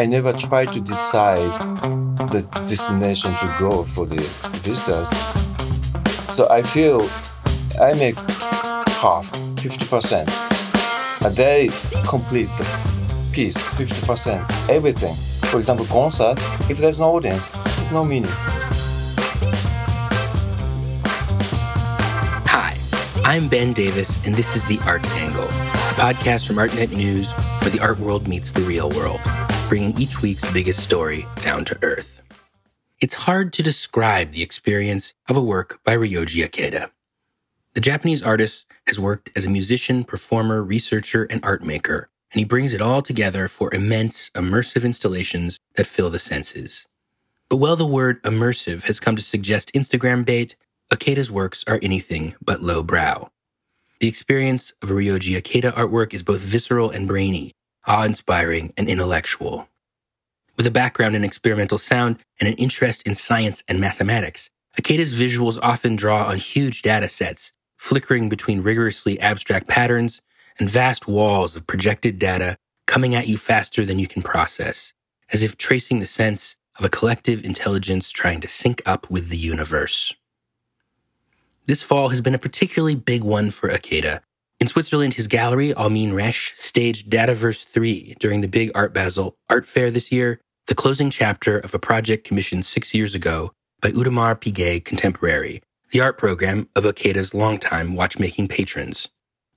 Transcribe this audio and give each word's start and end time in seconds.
I 0.00 0.06
never 0.08 0.32
try 0.32 0.64
to 0.64 0.80
decide 0.80 1.52
the 2.30 2.42
destination 2.68 3.32
to 3.32 3.56
go 3.58 3.84
for 3.84 4.06
the 4.06 4.20
visitors. 4.62 5.10
So 6.34 6.48
I 6.50 6.62
feel 6.62 7.02
I 7.80 7.92
make 7.94 8.16
half, 9.00 9.30
50%. 9.56 11.26
A 11.26 11.30
day 11.34 11.70
complete 12.06 12.48
the 12.56 12.64
piece, 13.32 13.56
50%, 13.56 14.70
everything. 14.70 15.14
For 15.50 15.58
example, 15.58 15.84
concert, 15.86 16.38
if 16.70 16.78
there's 16.78 17.00
no 17.00 17.16
audience, 17.16 17.50
there's 17.50 17.92
no 17.92 18.04
meaning. 18.04 18.30
Hi, 22.46 22.76
I'm 23.24 23.48
Ben 23.48 23.72
Davis, 23.72 24.24
and 24.24 24.34
this 24.34 24.54
is 24.56 24.64
The 24.66 24.78
Art 24.86 25.04
Angle, 25.16 25.48
podcast 25.92 26.46
from 26.46 26.56
ArtNet 26.56 26.96
News 26.96 27.32
where 27.60 27.70
the 27.70 27.80
art 27.80 27.98
world 27.98 28.26
meets 28.26 28.50
the 28.50 28.62
real 28.62 28.90
world, 28.90 29.20
bringing 29.68 29.98
each 29.98 30.22
week's 30.22 30.50
biggest 30.52 30.80
story 30.80 31.26
down 31.42 31.64
to 31.66 31.78
earth. 31.82 32.22
It's 33.00 33.14
hard 33.14 33.52
to 33.54 33.62
describe 33.62 34.32
the 34.32 34.42
experience 34.42 35.14
of 35.28 35.36
a 35.36 35.42
work 35.42 35.80
by 35.84 35.96
Ryoji 35.96 36.44
Ikeda. 36.46 36.90
The 37.74 37.80
Japanese 37.80 38.22
artist 38.22 38.66
has 38.86 38.98
worked 38.98 39.30
as 39.36 39.46
a 39.46 39.50
musician, 39.50 40.04
performer, 40.04 40.62
researcher, 40.62 41.24
and 41.24 41.44
art 41.44 41.64
maker 41.64 42.10
and 42.32 42.38
he 42.38 42.44
brings 42.44 42.72
it 42.72 42.80
all 42.80 43.02
together 43.02 43.48
for 43.48 43.74
immense, 43.74 44.30
immersive 44.30 44.84
installations 44.84 45.58
that 45.74 45.86
fill 45.86 46.10
the 46.10 46.18
senses. 46.18 46.86
But 47.48 47.56
while 47.56 47.76
the 47.76 47.86
word 47.86 48.22
immersive 48.22 48.84
has 48.84 49.00
come 49.00 49.16
to 49.16 49.22
suggest 49.22 49.72
Instagram 49.72 50.24
bait, 50.24 50.54
Ikeda's 50.92 51.30
works 51.30 51.64
are 51.66 51.80
anything 51.82 52.34
but 52.40 52.62
lowbrow. 52.62 53.30
The 54.00 54.08
experience 54.08 54.72
of 54.80 54.88
Ryoji 54.88 55.36
Ikeda 55.36 55.74
artwork 55.74 56.14
is 56.14 56.22
both 56.22 56.40
visceral 56.40 56.88
and 56.88 57.06
brainy, 57.06 57.52
awe-inspiring 57.86 58.72
and 58.78 58.88
intellectual. 58.88 59.68
With 60.56 60.66
a 60.66 60.70
background 60.70 61.16
in 61.16 61.22
experimental 61.22 61.76
sound 61.76 62.16
and 62.40 62.48
an 62.48 62.54
interest 62.54 63.02
in 63.02 63.14
science 63.14 63.62
and 63.68 63.78
mathematics, 63.78 64.48
Ikeda's 64.78 65.20
visuals 65.20 65.58
often 65.60 65.96
draw 65.96 66.24
on 66.24 66.38
huge 66.38 66.80
data 66.80 67.10
sets, 67.10 67.52
flickering 67.76 68.30
between 68.30 68.62
rigorously 68.62 69.20
abstract 69.20 69.68
patterns 69.68 70.22
and 70.58 70.70
vast 70.70 71.06
walls 71.06 71.54
of 71.54 71.66
projected 71.66 72.18
data 72.18 72.56
coming 72.86 73.14
at 73.14 73.28
you 73.28 73.36
faster 73.36 73.84
than 73.84 73.98
you 73.98 74.06
can 74.06 74.22
process, 74.22 74.94
as 75.30 75.42
if 75.42 75.58
tracing 75.58 76.00
the 76.00 76.06
sense 76.06 76.56
of 76.78 76.86
a 76.86 76.88
collective 76.88 77.44
intelligence 77.44 78.10
trying 78.10 78.40
to 78.40 78.48
sync 78.48 78.80
up 78.86 79.10
with 79.10 79.28
the 79.28 79.36
universe. 79.36 80.14
This 81.70 81.82
fall 81.82 82.08
has 82.08 82.20
been 82.20 82.34
a 82.34 82.38
particularly 82.38 82.96
big 82.96 83.22
one 83.22 83.52
for 83.52 83.68
Ikeda. 83.68 84.22
In 84.58 84.66
Switzerland, 84.66 85.14
his 85.14 85.28
gallery, 85.28 85.72
Almine 85.72 86.12
Rech, 86.14 86.52
staged 86.56 87.08
Dataverse 87.08 87.64
3 87.64 88.16
during 88.18 88.40
the 88.40 88.48
big 88.48 88.72
Art 88.74 88.92
Basel 88.92 89.36
art 89.48 89.68
fair 89.68 89.88
this 89.88 90.10
year, 90.10 90.40
the 90.66 90.74
closing 90.74 91.10
chapter 91.10 91.60
of 91.60 91.72
a 91.72 91.78
project 91.78 92.26
commissioned 92.26 92.66
six 92.66 92.92
years 92.92 93.14
ago 93.14 93.52
by 93.80 93.92
Audemars 93.92 94.40
Piguet 94.40 94.84
Contemporary, 94.84 95.62
the 95.92 96.00
art 96.00 96.18
program 96.18 96.68
of 96.74 96.82
Ikeda's 96.82 97.34
longtime 97.34 97.94
watchmaking 97.94 98.48
patrons. 98.48 99.08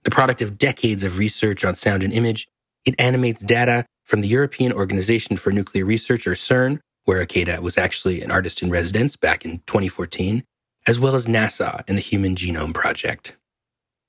The 0.04 0.12
product 0.12 0.44
of 0.44 0.60
decades 0.60 1.04
of 1.04 1.18
research 1.18 1.66
on 1.66 1.74
sound 1.74 2.04
and 2.04 2.14
image, 2.14 2.48
it 2.86 2.94
animates 3.00 3.42
data 3.42 3.88
from 4.04 4.22
the 4.22 4.28
European 4.28 4.72
Organization 4.72 5.36
for 5.36 5.52
Nuclear 5.52 5.86
Research, 5.86 6.28
or 6.28 6.36
CERN, 6.36 6.80
where 7.06 7.26
Ikeda 7.26 7.58
was 7.62 7.80
actually 7.80 8.22
an 8.22 8.30
artist 8.30 8.62
in 8.62 8.70
residence 8.70 9.16
back 9.16 9.46
in 9.46 9.64
2014, 9.66 10.44
as 10.88 11.00
well 11.00 11.16
as 11.16 11.28
NASA 11.28 11.84
and 11.88 11.98
the 11.98 12.02
Human 12.02 12.36
Genome 12.36 12.74
Project. 12.74 13.36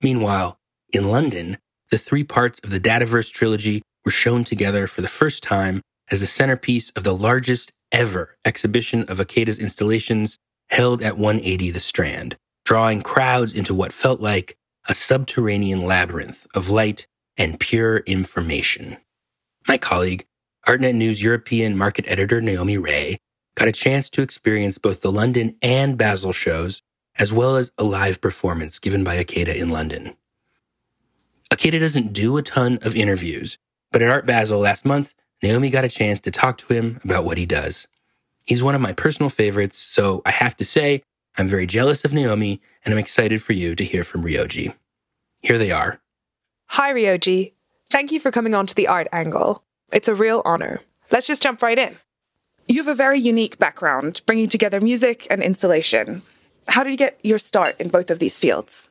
Meanwhile, 0.02 0.58
in 0.92 1.08
London, 1.10 1.58
the 1.90 1.98
three 1.98 2.24
parts 2.24 2.60
of 2.64 2.70
the 2.70 2.80
Dataverse 2.80 3.32
trilogy 3.32 3.82
were 4.04 4.10
shown 4.10 4.44
together 4.44 4.86
for 4.86 5.00
the 5.02 5.08
first 5.08 5.42
time 5.42 5.80
as 6.10 6.20
the 6.20 6.26
centerpiece 6.26 6.90
of 6.90 7.04
the 7.04 7.14
largest 7.14 7.72
ever 7.92 8.36
exhibition 8.44 9.04
of 9.04 9.18
Ikeda's 9.18 9.58
installations 9.58 10.36
held 10.68 11.02
at 11.02 11.16
180 11.16 11.70
The 11.70 11.80
Strand, 11.80 12.36
drawing 12.64 13.02
crowds 13.02 13.52
into 13.52 13.74
what 13.74 13.92
felt 13.92 14.20
like 14.20 14.56
a 14.88 14.94
subterranean 14.94 15.82
labyrinth 15.82 16.46
of 16.54 16.70
light 16.70 17.06
and 17.36 17.58
pure 17.58 17.98
information. 17.98 18.98
My 19.66 19.78
colleague, 19.78 20.26
ArtNet 20.66 20.94
News 20.94 21.22
European 21.22 21.76
market 21.76 22.04
editor 22.08 22.40
Naomi 22.40 22.78
Rea, 22.78 23.18
got 23.54 23.68
a 23.68 23.72
chance 23.72 24.10
to 24.10 24.22
experience 24.22 24.78
both 24.78 25.00
the 25.00 25.12
London 25.12 25.56
and 25.62 25.96
Basel 25.96 26.32
shows, 26.32 26.82
as 27.16 27.32
well 27.32 27.56
as 27.56 27.70
a 27.78 27.84
live 27.84 28.20
performance 28.20 28.78
given 28.78 29.04
by 29.04 29.22
Ikeda 29.22 29.54
in 29.54 29.70
London. 29.70 30.16
Ikeda 31.50 31.78
doesn't 31.78 32.12
do 32.12 32.36
a 32.36 32.42
ton 32.42 32.78
of 32.82 32.96
interviews, 32.96 33.58
but 33.92 34.02
at 34.02 34.10
Art 34.10 34.26
Basel 34.26 34.58
last 34.58 34.84
month, 34.84 35.14
Naomi 35.42 35.70
got 35.70 35.84
a 35.84 35.88
chance 35.88 36.20
to 36.20 36.30
talk 36.30 36.58
to 36.58 36.72
him 36.72 37.00
about 37.04 37.24
what 37.24 37.38
he 37.38 37.46
does. 37.46 37.86
He's 38.44 38.62
one 38.62 38.74
of 38.74 38.80
my 38.80 38.92
personal 38.92 39.30
favorites, 39.30 39.78
so 39.78 40.22
I 40.26 40.30
have 40.32 40.56
to 40.56 40.64
say, 40.64 41.02
I'm 41.36 41.48
very 41.48 41.66
jealous 41.66 42.04
of 42.04 42.12
Naomi, 42.12 42.60
and 42.84 42.92
I'm 42.92 42.98
excited 42.98 43.42
for 43.42 43.52
you 43.52 43.74
to 43.74 43.84
hear 43.84 44.04
from 44.04 44.24
Ryoji. 44.24 44.74
Here 45.40 45.58
they 45.58 45.70
are. 45.70 46.00
Hi, 46.66 46.92
Ryoji. 46.92 47.52
Thank 47.90 48.10
you 48.10 48.20
for 48.20 48.30
coming 48.30 48.54
on 48.54 48.66
to 48.66 48.74
the 48.74 48.88
art 48.88 49.06
angle. 49.12 49.62
It's 49.92 50.08
a 50.08 50.14
real 50.14 50.42
honor. 50.44 50.80
Let's 51.10 51.26
just 51.26 51.42
jump 51.42 51.62
right 51.62 51.78
in. 51.78 51.94
You 52.68 52.76
have 52.78 52.88
a 52.88 52.94
very 52.94 53.18
unique 53.18 53.58
background, 53.58 54.22
bringing 54.26 54.48
together 54.48 54.80
music 54.80 55.26
and 55.30 55.42
installation. 55.42 56.22
How 56.68 56.82
did 56.82 56.90
you 56.90 56.96
get 56.96 57.18
your 57.22 57.38
start 57.38 57.76
in 57.78 57.88
both 57.88 58.10
of 58.10 58.18
these 58.18 58.38
fields? 58.38 58.88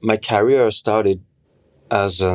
My 0.00 0.16
career 0.16 0.70
started 0.70 1.22
as 1.90 2.20
a 2.20 2.34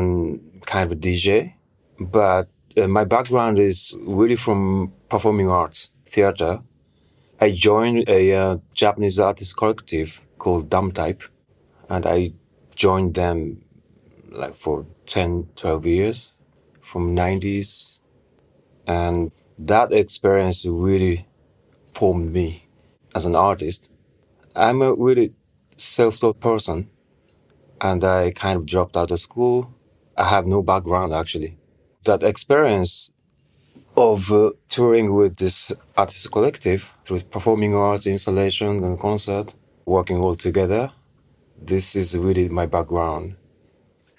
kind 0.66 0.86
of 0.86 0.92
a 0.92 0.96
DJ, 0.96 1.54
but 2.00 2.48
uh, 2.78 2.88
my 2.88 3.04
background 3.04 3.60
is 3.60 3.96
really 4.02 4.36
from 4.36 4.94
performing 5.10 5.50
arts, 5.50 5.90
theater, 6.10 6.62
I 7.42 7.52
joined 7.52 8.08
a 8.08 8.34
uh, 8.34 8.58
Japanese 8.74 9.20
artist 9.20 9.58
collective 9.58 10.22
called 10.38 10.70
Dumb 10.70 10.92
Type, 10.94 11.22
and 11.90 12.06
I 12.06 12.32
joined 12.76 13.16
them 13.16 13.62
like 14.30 14.56
for 14.56 14.86
10, 15.08 15.50
12 15.56 15.86
years 15.86 16.34
from 16.82 17.14
90s. 17.14 18.00
And 18.88 19.32
that 19.58 19.94
experience 19.94 20.66
really 20.66 21.26
formed 21.94 22.34
me 22.34 22.68
as 23.16 23.26
an 23.26 23.36
artist. 23.36 23.90
I'm 24.56 24.82
a 24.82 24.94
really 24.94 25.34
self-taught 25.78 26.40
person 26.40 26.90
and 27.82 28.04
I 28.04 28.32
kind 28.32 28.58
of 28.58 28.66
dropped 28.66 28.98
out 28.98 29.12
of 29.12 29.20
school. 29.20 29.74
I 30.18 30.26
have 30.26 30.46
no 30.46 30.64
background 30.64 31.14
actually. 31.14 31.58
That 32.04 32.24
experience 32.24 33.12
of 33.98 34.32
uh, 34.32 34.52
touring 34.70 35.14
with 35.14 35.38
this 35.38 35.72
artist 35.98 36.32
collective 36.32 36.92
through 37.06 37.22
performing 37.22 37.76
arts, 37.76 38.06
installation, 38.06 38.84
and 38.84 39.00
concert, 39.00 39.54
working 39.86 40.20
all 40.20 40.36
together. 40.36 40.92
This 41.62 41.96
is 41.96 42.18
really 42.18 42.50
my 42.50 42.66
background. 42.66 43.36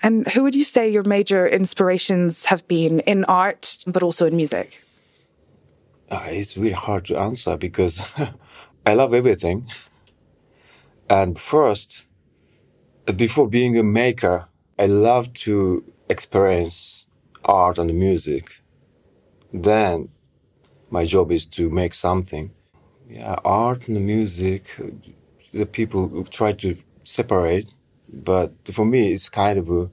And 0.02 0.26
who 0.28 0.42
would 0.42 0.54
you 0.54 0.64
say 0.64 0.88
your 0.88 1.04
major 1.04 1.46
inspirations 1.46 2.46
have 2.46 2.66
been 2.68 3.00
in 3.00 3.24
art, 3.24 3.78
but 3.86 4.02
also 4.02 4.26
in 4.26 4.36
music? 4.36 4.82
Uh, 6.10 6.24
it's 6.26 6.56
really 6.56 6.72
hard 6.72 7.04
to 7.06 7.18
answer 7.18 7.56
because 7.56 8.12
I 8.86 8.94
love 8.94 9.12
everything. 9.14 9.66
And 11.08 11.38
first, 11.38 12.04
before 13.16 13.48
being 13.48 13.78
a 13.78 13.82
maker, 13.82 14.48
I 14.78 14.86
love 14.86 15.32
to 15.44 15.84
experience 16.08 17.08
art 17.44 17.78
and 17.78 17.92
music 17.94 18.50
then 19.62 20.08
my 20.90 21.06
job 21.06 21.32
is 21.32 21.46
to 21.46 21.70
make 21.70 21.94
something. 21.94 22.50
Yeah, 23.08 23.36
art 23.44 23.88
and 23.88 24.04
music, 24.04 24.64
the 25.52 25.66
people 25.66 26.24
try 26.24 26.52
to 26.52 26.76
separate, 27.04 27.74
but 28.12 28.52
for 28.72 28.84
me, 28.84 29.12
it's 29.12 29.28
kind 29.28 29.58
of 29.58 29.70
a, 29.70 29.90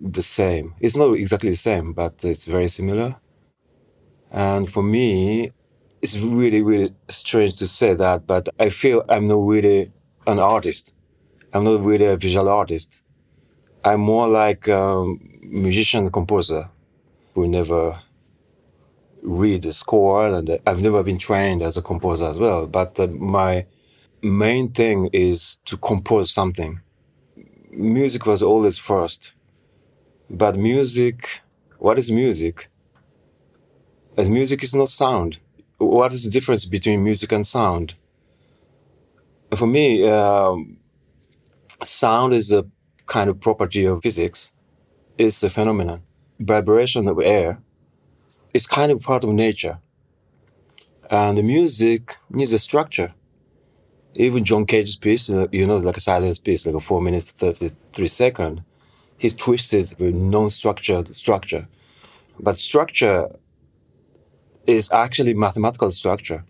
the 0.00 0.22
same. 0.22 0.74
It's 0.80 0.96
not 0.96 1.12
exactly 1.12 1.50
the 1.50 1.56
same, 1.56 1.92
but 1.92 2.24
it's 2.24 2.44
very 2.44 2.68
similar. 2.68 3.16
And 4.30 4.70
for 4.70 4.82
me, 4.82 5.52
it's 6.02 6.18
really, 6.18 6.62
really 6.62 6.94
strange 7.08 7.56
to 7.58 7.66
say 7.66 7.94
that, 7.94 8.26
but 8.26 8.48
I 8.58 8.68
feel 8.68 9.04
I'm 9.08 9.26
not 9.26 9.46
really 9.46 9.90
an 10.26 10.38
artist. 10.38 10.94
I'm 11.52 11.64
not 11.64 11.82
really 11.82 12.04
a 12.04 12.16
visual 12.16 12.48
artist. 12.48 13.02
I'm 13.84 14.00
more 14.00 14.28
like 14.28 14.68
a 14.68 15.04
musician 15.42 16.10
composer 16.10 16.68
who 17.34 17.48
never 17.48 17.98
read 19.22 19.62
the 19.62 19.72
score, 19.72 20.26
and 20.26 20.58
I've 20.66 20.82
never 20.82 21.02
been 21.02 21.18
trained 21.18 21.62
as 21.62 21.76
a 21.76 21.82
composer 21.82 22.26
as 22.26 22.38
well. 22.38 22.66
But 22.66 22.98
uh, 23.00 23.06
my 23.08 23.66
main 24.22 24.70
thing 24.70 25.08
is 25.12 25.58
to 25.66 25.76
compose 25.76 26.30
something. 26.30 26.80
Music 27.70 28.26
was 28.26 28.42
always 28.42 28.78
first, 28.78 29.32
but 30.30 30.56
music, 30.56 31.40
what 31.78 31.98
is 31.98 32.10
music? 32.10 32.68
And 34.18 34.30
music 34.30 34.64
is 34.64 34.74
not 34.74 34.88
sound. 34.88 35.38
What 35.76 36.12
is 36.12 36.24
the 36.24 36.30
difference 36.30 36.64
between 36.64 37.04
music 37.04 37.30
and 37.30 37.46
sound? 37.46 37.94
For 39.54 39.68
me, 39.68 40.08
um, 40.08 40.76
sound 41.84 42.34
is 42.34 42.52
a 42.52 42.66
kind 43.06 43.30
of 43.30 43.40
property 43.40 43.84
of 43.84 44.02
physics. 44.02 44.50
It's 45.18 45.44
a 45.44 45.50
phenomenon. 45.50 46.02
Vibration 46.40 47.06
of 47.06 47.20
air 47.20 47.62
is 48.52 48.66
kind 48.66 48.90
of 48.90 49.00
part 49.02 49.22
of 49.22 49.30
nature. 49.30 49.78
And 51.12 51.38
the 51.38 51.44
music 51.44 52.16
needs 52.30 52.52
a 52.52 52.58
structure. 52.58 53.14
Even 54.16 54.44
John 54.44 54.66
Cage's 54.66 54.96
piece, 54.96 55.28
you 55.28 55.64
know, 55.64 55.76
like 55.76 55.96
a 55.96 56.00
silence 56.00 56.40
piece, 56.40 56.66
like 56.66 56.74
a 56.74 56.80
four 56.80 57.00
minutes, 57.00 57.30
33 57.30 58.08
second, 58.08 58.64
he's 59.16 59.34
twisted 59.34 59.94
with 60.00 60.16
non-structured 60.16 61.14
structure. 61.14 61.68
But 62.40 62.58
structure 62.58 63.28
is 64.68 64.92
actually 64.92 65.32
mathematical 65.32 65.90
structure. 65.90 66.44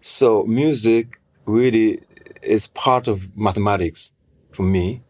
So 0.00 0.44
music 0.44 1.20
really 1.44 2.00
is 2.42 2.66
part 2.68 3.08
of 3.08 3.36
mathematics 3.36 4.12
for 4.52 4.62
me. 4.62 5.02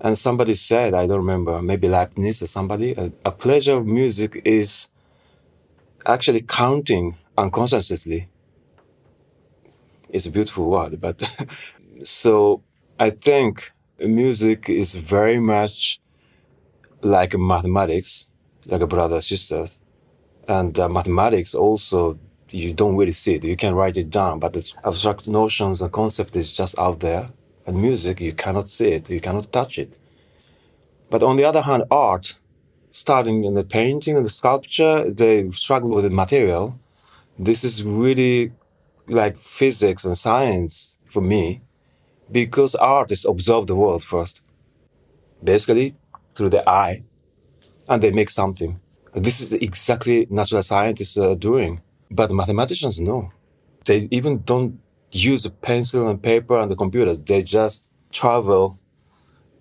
And 0.00 0.16
somebody 0.16 0.54
said, 0.54 0.94
I 0.94 1.06
don't 1.06 1.18
remember, 1.18 1.60
maybe 1.60 1.86
Leibniz 1.86 2.40
or 2.40 2.46
somebody, 2.46 2.92
a, 2.92 3.12
a 3.26 3.30
pleasure 3.30 3.74
of 3.74 3.86
music 3.86 4.40
is 4.46 4.88
actually 6.06 6.40
counting 6.40 7.18
unconsciously. 7.36 8.28
It's 10.08 10.24
a 10.24 10.30
beautiful 10.30 10.70
word, 10.70 10.98
but 10.98 11.22
so 12.02 12.62
I 12.98 13.10
think 13.10 13.70
music 13.98 14.70
is 14.70 14.94
very 14.94 15.38
much 15.38 16.00
like 17.02 17.36
mathematics, 17.36 18.28
like 18.64 18.80
a 18.80 18.86
brother 18.86 19.20
sisters, 19.20 19.76
and 20.50 20.78
uh, 20.80 20.88
mathematics 20.88 21.54
also 21.54 22.18
you 22.50 22.72
don't 22.74 22.96
really 22.96 23.12
see 23.12 23.34
it. 23.36 23.44
You 23.44 23.56
can 23.56 23.74
write 23.74 23.96
it 23.96 24.10
down, 24.10 24.40
but 24.40 24.56
it's 24.56 24.74
abstract 24.84 25.28
notions 25.28 25.80
and 25.80 25.92
concept 25.92 26.34
is 26.34 26.50
just 26.50 26.76
out 26.78 26.98
there. 27.00 27.30
And 27.66 27.80
music, 27.80 28.20
you 28.20 28.32
cannot 28.32 28.66
see 28.68 28.88
it, 28.88 29.08
you 29.08 29.20
cannot 29.20 29.52
touch 29.52 29.78
it. 29.78 29.96
But 31.08 31.22
on 31.22 31.36
the 31.36 31.44
other 31.44 31.62
hand, 31.62 31.84
art, 31.90 32.38
starting 32.90 33.44
in 33.44 33.54
the 33.54 33.62
painting 33.62 34.16
and 34.16 34.26
the 34.26 34.30
sculpture, 34.30 35.08
they 35.08 35.48
struggle 35.52 35.90
with 35.90 36.04
the 36.04 36.10
material. 36.10 36.76
This 37.38 37.62
is 37.62 37.84
really 37.84 38.52
like 39.06 39.38
physics 39.38 40.04
and 40.04 40.18
science 40.18 40.98
for 41.12 41.20
me, 41.20 41.60
because 42.30 42.74
artists 42.74 43.24
observe 43.24 43.66
the 43.66 43.76
world 43.76 44.02
first, 44.02 44.42
basically 45.42 45.94
through 46.34 46.50
the 46.50 46.68
eye, 46.68 47.04
and 47.88 48.02
they 48.02 48.10
make 48.10 48.30
something. 48.30 48.80
This 49.14 49.40
is 49.40 49.54
exactly 49.54 50.26
natural 50.30 50.62
scientists 50.62 51.18
are 51.18 51.30
uh, 51.30 51.34
doing. 51.34 51.80
But 52.10 52.30
mathematicians 52.30 53.00
no. 53.00 53.32
They 53.84 54.08
even 54.10 54.42
don't 54.42 54.80
use 55.12 55.44
a 55.44 55.50
pencil 55.50 56.08
and 56.08 56.22
paper 56.22 56.58
and 56.58 56.70
the 56.70 56.76
computers. 56.76 57.20
They 57.20 57.42
just 57.42 57.88
travel 58.12 58.78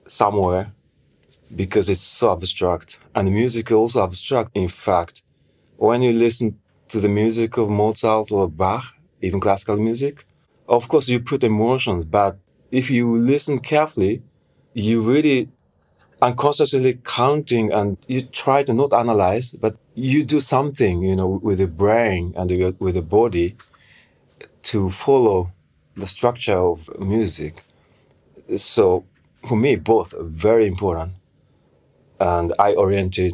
somewhere 0.07 0.71
because 1.55 1.89
it's 1.89 2.01
so 2.01 2.31
abstract. 2.31 2.99
And 3.15 3.31
music 3.31 3.71
is 3.71 3.75
also 3.75 4.03
abstract, 4.03 4.51
in 4.55 4.67
fact. 4.67 5.23
When 5.77 6.01
you 6.01 6.13
listen 6.13 6.59
to 6.89 6.99
the 6.99 7.07
music 7.07 7.57
of 7.57 7.69
Mozart 7.69 8.31
or 8.31 8.49
Bach, 8.49 8.83
even 9.21 9.39
classical 9.39 9.77
music, 9.77 10.25
of 10.67 10.87
course 10.87 11.09
you 11.09 11.19
put 11.19 11.43
emotions, 11.43 12.05
but 12.05 12.37
if 12.71 12.91
you 12.91 13.17
listen 13.17 13.59
carefully, 13.59 14.21
you 14.73 15.01
really 15.01 15.49
unconsciously 16.21 16.99
counting 17.03 17.71
and 17.71 17.97
you 18.07 18.21
try 18.21 18.63
to 18.63 18.73
not 18.73 18.93
analyze, 18.93 19.53
but 19.53 19.75
you 19.95 20.23
do 20.23 20.39
something, 20.39 21.03
you 21.03 21.15
know, 21.15 21.39
with 21.41 21.59
the 21.59 21.67
brain 21.67 22.33
and 22.35 22.49
with 22.79 22.95
the 22.95 23.01
body 23.01 23.55
to 24.63 24.89
follow 24.89 25.51
the 25.95 26.07
structure 26.07 26.57
of 26.57 26.89
music. 26.99 27.63
So 28.55 29.05
for 29.47 29.55
me, 29.55 29.75
both 29.75 30.13
are 30.13 30.23
very 30.23 30.67
important. 30.67 31.13
And 32.19 32.53
I 32.59 32.73
oriented 32.73 33.33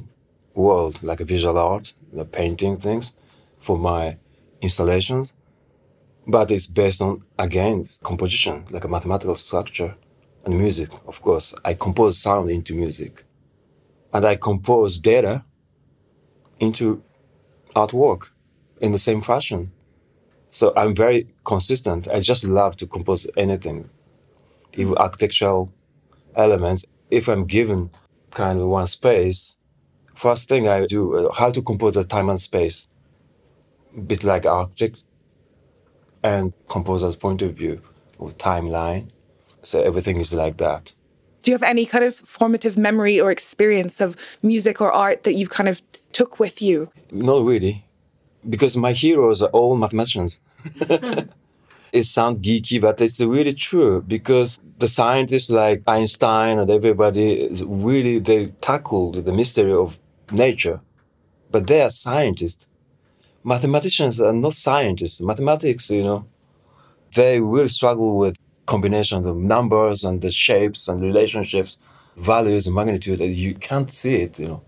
world 0.54 1.02
like 1.02 1.20
a 1.20 1.26
visual 1.26 1.58
art, 1.58 1.94
the 2.14 2.26
painting 2.26 2.78
things 2.78 3.14
for 3.60 3.78
my 3.78 4.18
installations. 4.62 5.34
But 6.28 6.52
it's 6.52 6.68
based 6.68 7.02
on, 7.02 7.24
again, 7.38 7.86
composition, 8.04 8.66
like 8.72 8.84
a 8.84 8.88
mathematical 8.88 9.36
structure 9.36 9.96
and 10.46 10.58
music, 10.58 10.90
of 11.08 11.22
course. 11.22 11.54
I 11.66 11.74
compose 11.74 12.18
sound 12.18 12.50
into 12.50 12.74
music. 12.74 13.26
And 14.14 14.26
I 14.26 14.36
compose 14.36 14.98
data 15.00 15.44
into 16.60 17.04
artwork 17.76 18.30
in 18.80 18.92
the 18.92 19.00
same 19.00 19.22
fashion. 19.22 19.72
So 20.52 20.72
I'm 20.78 20.96
very 20.96 21.28
consistent. 21.44 22.08
I 22.08 22.22
just 22.22 22.46
love 22.46 22.78
to 22.78 22.88
compose 22.88 23.28
anything, 23.36 23.90
even 24.76 24.96
architectural 24.98 25.74
elements. 26.36 26.86
If 27.12 27.28
I'm 27.28 27.46
given 27.46 27.90
kind 28.32 28.60
of 28.60 28.68
one 28.68 28.88
space, 28.88 29.58
first 30.16 30.48
thing 30.48 30.68
I 30.68 30.86
do, 30.86 31.28
uh, 31.28 31.34
how 31.34 31.52
to 31.52 31.62
compose 31.62 31.96
the 31.96 32.04
time 32.06 32.30
and 32.30 32.40
space, 32.40 32.88
a 33.98 34.02
bit 34.02 34.24
like 34.24 34.46
architect 34.46 35.04
and 36.24 36.54
composer's 36.68 37.16
point 37.16 37.42
of 37.42 37.54
view 37.54 37.82
or 38.18 38.30
timeline. 38.32 39.10
So 39.66 39.82
everything 39.82 40.18
is 40.18 40.34
like 40.34 40.58
that. 40.58 40.94
Do 41.42 41.52
you 41.52 41.56
have 41.56 41.64
any 41.64 41.86
kind 41.86 42.04
of 42.04 42.16
formative 42.16 42.78
memory 42.78 43.20
or 43.20 43.32
experience 43.32 44.02
of 44.02 44.38
music 44.42 44.82
or 44.82 44.92
art 44.92 45.24
that 45.24 45.34
you 45.34 45.48
kind 45.48 45.70
of 45.70 45.82
took 46.12 46.40
with 46.40 46.62
you? 46.62 46.92
Not 47.12 47.44
really, 47.44 47.86
because 48.50 48.78
my 48.78 48.94
heroes 48.94 49.42
are 49.44 49.50
all 49.50 49.76
mathematicians. 49.76 50.42
it 51.92 52.04
sounds 52.04 52.46
geeky, 52.46 52.82
but 52.82 53.02
it's 53.02 53.22
really 53.22 53.54
true 53.54 54.02
because 54.02 54.60
the 54.80 54.88
scientists 54.88 55.50
like 55.50 55.82
Einstein 55.88 56.60
and 56.60 56.70
everybody 56.70 57.50
really 57.64 58.20
they 58.20 58.48
tackled 58.62 59.24
the 59.26 59.32
mystery 59.32 59.72
of 59.72 59.98
nature, 60.32 60.82
but 61.52 61.68
they 61.68 61.82
are 61.82 61.90
scientists. 61.90 62.68
Mathematicians 63.44 64.20
are 64.20 64.34
not 64.34 64.54
scientists. 64.54 65.22
Mathematics, 65.22 65.90
you 65.90 66.04
know, 66.04 66.26
they 67.16 67.40
will 67.40 67.70
struggle 67.70 68.18
with 68.18 68.36
combinations 68.66 69.26
of 69.26 69.38
numbers 69.38 70.04
and 70.04 70.22
the 70.22 70.32
shapes 70.32 70.88
and 70.88 71.02
relationships, 71.02 71.78
values 72.18 72.68
and 72.68 72.76
magnitude. 72.76 73.20
that 73.20 73.28
You 73.28 73.56
can't 73.56 73.92
see 73.92 74.16
it, 74.16 74.40
you 74.40 74.48
know, 74.48 74.64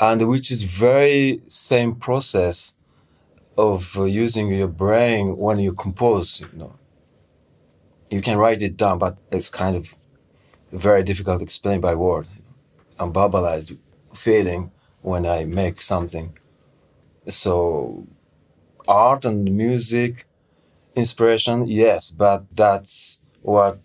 and 0.00 0.28
which 0.28 0.50
is 0.50 0.62
very 0.62 1.40
same 1.46 1.94
process 1.94 2.74
of 3.56 3.96
uh, 3.96 4.04
using 4.04 4.48
your 4.52 4.68
brain 4.68 5.36
when 5.36 5.58
you 5.58 5.72
compose. 5.72 6.40
You 6.40 6.58
know, 6.58 6.72
you 8.10 8.20
can 8.20 8.38
write 8.38 8.62
it 8.62 8.76
down, 8.76 8.98
but 8.98 9.16
it's 9.32 9.48
kind 9.48 9.76
of 9.76 9.94
very 10.72 11.02
difficult 11.02 11.38
to 11.38 11.44
explain 11.44 11.80
by 11.80 11.94
word. 11.94 12.26
I'm 12.98 13.12
verbalized 13.12 13.76
feeling 14.14 14.70
when 15.02 15.26
I 15.26 15.44
make 15.44 15.82
something. 15.82 16.36
So, 17.28 18.06
art 18.86 19.24
and 19.24 19.44
music, 19.56 20.26
inspiration, 20.96 21.66
yes, 21.68 22.10
but 22.10 22.44
that's 22.52 23.20
what 23.42 23.78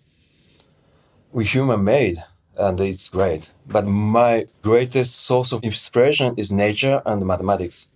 we 1.30 1.44
human 1.44 1.84
made, 1.84 2.22
and 2.58 2.80
it's 2.80 3.08
great. 3.08 3.50
But 3.66 3.86
my 3.86 4.46
greatest 4.62 5.20
source 5.20 5.52
of 5.52 5.62
inspiration 5.62 6.34
is 6.36 6.50
nature 6.50 7.02
and 7.06 7.24
mathematics. 7.26 7.88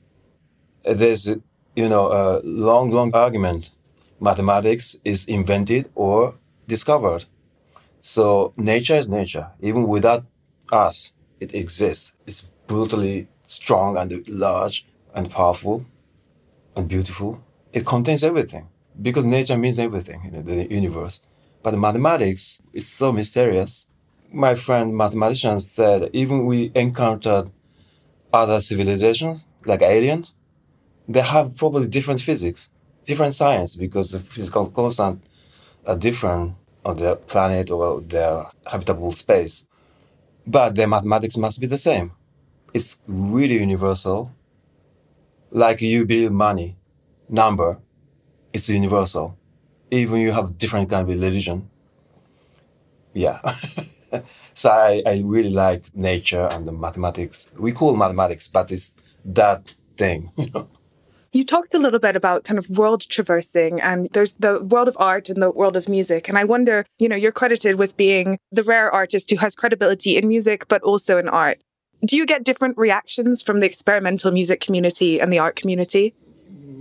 There's 0.85 1.35
you 1.75 1.89
know, 1.89 2.11
a 2.11 2.41
long, 2.43 2.91
long 2.91 3.15
argument. 3.15 3.71
Mathematics 4.21 4.97
is 5.05 5.27
invented 5.29 5.91
or 5.95 6.35
discovered. 6.67 7.27
So 8.01 8.55
nature 8.57 8.97
is 8.97 9.09
nature. 9.09 9.51
Even 9.61 9.87
without 9.87 10.25
us, 10.73 11.13
it 11.39 11.55
exists. 11.55 12.13
It's 12.27 12.47
brutally 12.67 13.29
strong 13.45 13.99
and 13.99 14.27
large 14.27 14.87
and 15.15 15.31
powerful 15.31 15.85
and 16.75 16.89
beautiful. 16.89 17.43
It 17.73 17.85
contains 17.85 18.25
everything 18.25 18.69
because 19.01 19.27
nature 19.27 19.59
means 19.59 19.79
everything 19.79 20.21
in 20.25 20.45
the 20.45 20.73
universe. 20.73 21.23
But 21.63 21.79
mathematics 21.79 22.61
is 22.73 22.87
so 22.87 23.13
mysterious. 23.13 23.87
My 24.33 24.55
friend 24.55 24.97
mathematicians 24.97 25.71
said 25.71 26.11
even 26.13 26.47
we 26.47 26.73
encountered 26.75 27.51
other 28.33 28.61
civilizations 28.61 29.47
like 29.65 29.83
aliens, 29.83 30.35
they 31.09 31.21
have 31.21 31.57
probably 31.57 31.89
different 31.89 32.21
physics, 32.21 32.71
different 33.05 33.35
science, 33.35 33.77
because 33.77 34.11
the 34.13 34.21
physical 34.21 34.71
constant 34.71 35.23
are 35.87 35.97
different 35.97 36.55
on 36.85 36.97
their 36.97 37.17
planet 37.17 37.71
or 37.71 38.01
their 38.01 38.47
habitable 38.67 39.13
space. 39.13 39.65
But 40.47 40.75
the 40.75 40.87
mathematics 40.87 41.37
must 41.37 41.61
be 41.61 41.67
the 41.67 41.79
same. 41.79 42.13
It's 42.73 42.99
really 43.07 43.59
universal. 43.59 44.33
Like 45.51 45.81
you 45.81 46.05
build 46.05 46.33
money, 46.33 46.77
number, 47.29 47.79
it's 48.57 48.69
universal. 48.69 49.37
Even 49.91 50.19
you 50.19 50.33
have 50.33 50.59
different 50.59 50.91
kind 50.91 51.03
of 51.03 51.09
religion. 51.09 51.71
Yeah. 53.13 53.39
so 54.55 54.71
I, 54.71 55.03
I 55.07 55.23
really 55.25 55.51
like 55.51 55.95
nature 55.95 56.49
and 56.51 56.67
the 56.67 56.73
mathematics. 56.73 57.49
We 57.57 57.73
call 57.73 57.95
mathematics, 57.97 58.49
but 58.49 58.73
it's 58.73 58.95
that 59.25 59.75
thing, 59.97 60.33
you 60.37 60.51
know. 60.53 60.69
You 61.33 61.45
talked 61.45 61.75
a 61.75 61.79
little 61.79 61.99
bit 61.99 62.17
about 62.17 62.45
kind 62.45 62.59
of 62.59 62.71
world 62.71 63.07
traversing, 63.11 63.79
and 63.81 64.09
there's 64.15 64.37
the 64.37 64.61
world 64.61 64.89
of 64.89 64.97
art 64.99 65.29
and 65.29 65.43
the 65.43 65.51
world 65.51 65.77
of 65.77 65.87
music. 65.87 66.31
And 66.31 66.39
I 66.39 66.45
wonder, 66.45 66.87
you 66.99 67.09
know, 67.11 67.17
you're 67.17 67.33
credited 67.41 67.79
with 67.79 67.97
being 67.97 68.39
the 68.53 68.63
rare 68.63 68.91
artist 68.91 69.31
who 69.31 69.37
has 69.37 69.55
credibility 69.55 70.17
in 70.17 70.29
music, 70.29 70.67
but 70.69 70.83
also 70.83 71.19
in 71.19 71.29
art. 71.29 71.61
Do 72.05 72.17
you 72.17 72.25
get 72.25 72.45
different 72.45 72.79
reactions 72.79 73.43
from 73.43 73.61
the 73.61 73.67
experimental 73.67 74.31
music 74.33 74.61
community 74.61 75.21
and 75.21 75.31
the 75.31 75.39
art 75.39 75.57
community? 75.57 76.15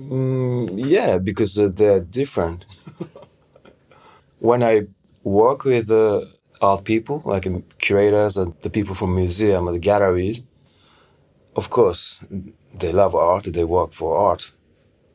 Mm, 0.09 0.85
yeah, 0.87 1.17
because 1.17 1.57
uh, 1.59 1.69
they're 1.73 1.99
different. 1.99 2.65
when 4.39 4.63
I 4.63 4.87
work 5.23 5.63
with 5.63 5.89
uh, 5.89 6.25
art 6.61 6.83
people, 6.85 7.21
like 7.25 7.47
um, 7.47 7.63
curators 7.79 8.37
and 8.37 8.53
the 8.61 8.69
people 8.69 8.95
from 8.95 9.15
museum 9.15 9.67
or 9.67 9.73
the 9.73 9.79
galleries, 9.79 10.41
of 11.55 11.69
course, 11.69 12.19
they 12.73 12.91
love 12.91 13.15
art, 13.15 13.45
they 13.45 13.63
work 13.63 13.93
for 13.93 14.17
art, 14.17 14.51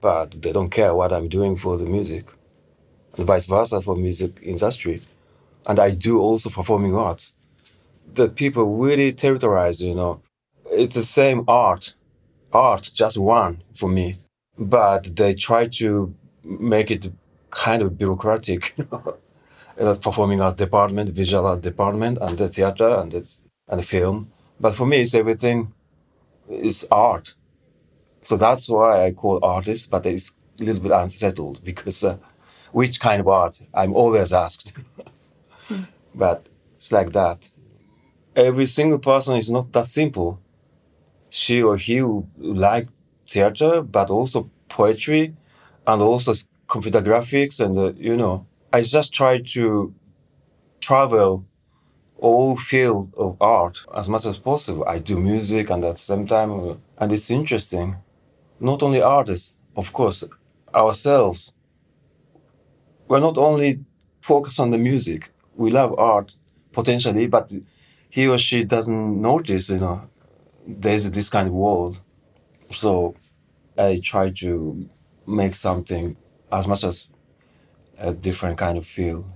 but 0.00 0.42
they 0.42 0.52
don't 0.52 0.70
care 0.70 0.94
what 0.94 1.12
I'm 1.12 1.28
doing 1.28 1.56
for 1.56 1.76
the 1.76 1.84
music, 1.84 2.26
and 3.16 3.26
vice 3.26 3.46
versa 3.46 3.80
for 3.82 3.96
music 3.96 4.38
industry. 4.42 5.02
And 5.66 5.78
I 5.78 5.90
do 5.90 6.18
also 6.20 6.50
performing 6.50 6.96
arts. 6.96 7.34
The 8.14 8.28
people 8.28 8.64
really 8.78 9.12
territorize, 9.12 9.82
you 9.82 9.94
know. 9.94 10.22
It's 10.72 10.94
the 10.94 11.04
same 11.04 11.44
art, 11.46 11.94
art, 12.52 12.90
just 12.94 13.18
one 13.18 13.62
for 13.76 13.88
me, 13.88 14.16
but 14.58 15.16
they 15.16 15.34
try 15.34 15.66
to 15.68 16.14
make 16.44 16.90
it 16.90 17.10
kind 17.50 17.82
of 17.82 17.98
bureaucratic. 17.98 18.74
uh, 19.80 19.94
performing 19.94 20.40
art 20.40 20.56
department, 20.56 21.10
visual 21.10 21.46
art 21.46 21.62
department, 21.62 22.18
and 22.20 22.36
the 22.38 22.48
theater 22.48 22.88
and 22.88 23.12
the, 23.12 23.32
and 23.68 23.80
the 23.80 23.84
film. 23.84 24.30
But 24.60 24.74
for 24.74 24.86
me, 24.86 24.98
it's 25.00 25.14
everything 25.14 25.72
is 26.48 26.86
art. 26.90 27.34
So 28.22 28.36
that's 28.36 28.68
why 28.68 29.06
I 29.06 29.12
call 29.12 29.38
artist, 29.42 29.90
but 29.90 30.04
it's 30.04 30.34
a 30.60 30.64
little 30.64 30.82
bit 30.82 30.92
unsettled 30.92 31.64
because 31.64 32.04
uh, 32.04 32.18
which 32.72 33.00
kind 33.00 33.20
of 33.20 33.28
art? 33.28 33.60
I'm 33.74 33.94
always 33.94 34.32
asked. 34.32 34.72
But 36.12 36.46
it's 36.74 36.90
like 36.90 37.12
that. 37.12 37.50
Every 38.34 38.66
single 38.66 38.98
person 38.98 39.36
is 39.36 39.48
not 39.48 39.72
that 39.72 39.86
simple. 39.86 40.40
She 41.28 41.62
or 41.62 41.76
he 41.76 42.02
like 42.36 42.88
theater, 43.30 43.82
but 43.82 44.10
also 44.10 44.50
poetry 44.68 45.34
and 45.86 46.02
also 46.02 46.32
computer 46.68 47.00
graphics 47.00 47.60
and, 47.60 47.78
uh, 47.78 47.92
you 47.96 48.16
know, 48.16 48.46
I 48.72 48.82
just 48.82 49.12
try 49.12 49.38
to 49.54 49.94
travel 50.80 51.44
all 52.18 52.56
field 52.56 53.12
of 53.16 53.36
art 53.40 53.78
as 53.96 54.08
much 54.08 54.26
as 54.26 54.38
possible. 54.38 54.84
I 54.86 54.98
do 54.98 55.18
music 55.18 55.70
and 55.70 55.84
at 55.84 55.92
the 55.94 55.98
same 55.98 56.26
time, 56.26 56.50
uh, 56.52 56.74
and 56.98 57.12
it's 57.12 57.30
interesting. 57.30 57.96
Not 58.60 58.82
only 58.82 59.00
artists, 59.00 59.56
of 59.76 59.92
course, 59.92 60.24
ourselves. 60.74 61.52
We're 63.08 63.20
not 63.20 63.38
only 63.38 63.80
focused 64.20 64.60
on 64.60 64.70
the 64.70 64.78
music. 64.78 65.30
We 65.56 65.70
love 65.70 65.98
art 65.98 66.36
potentially, 66.72 67.26
but 67.26 67.52
he 68.10 68.26
or 68.28 68.38
she 68.38 68.64
doesn't 68.64 69.20
notice, 69.20 69.70
you 69.70 69.78
know, 69.78 70.02
there's 70.66 71.10
this 71.10 71.30
kind 71.30 71.48
of 71.48 71.54
world. 71.54 72.00
So 72.70 73.14
I 73.76 74.00
try 74.02 74.30
to 74.30 74.88
make 75.26 75.54
something 75.54 76.16
as 76.52 76.66
much 76.66 76.84
as 76.84 77.06
a 77.98 78.12
different 78.12 78.58
kind 78.58 78.78
of 78.78 78.86
feel 78.86 79.26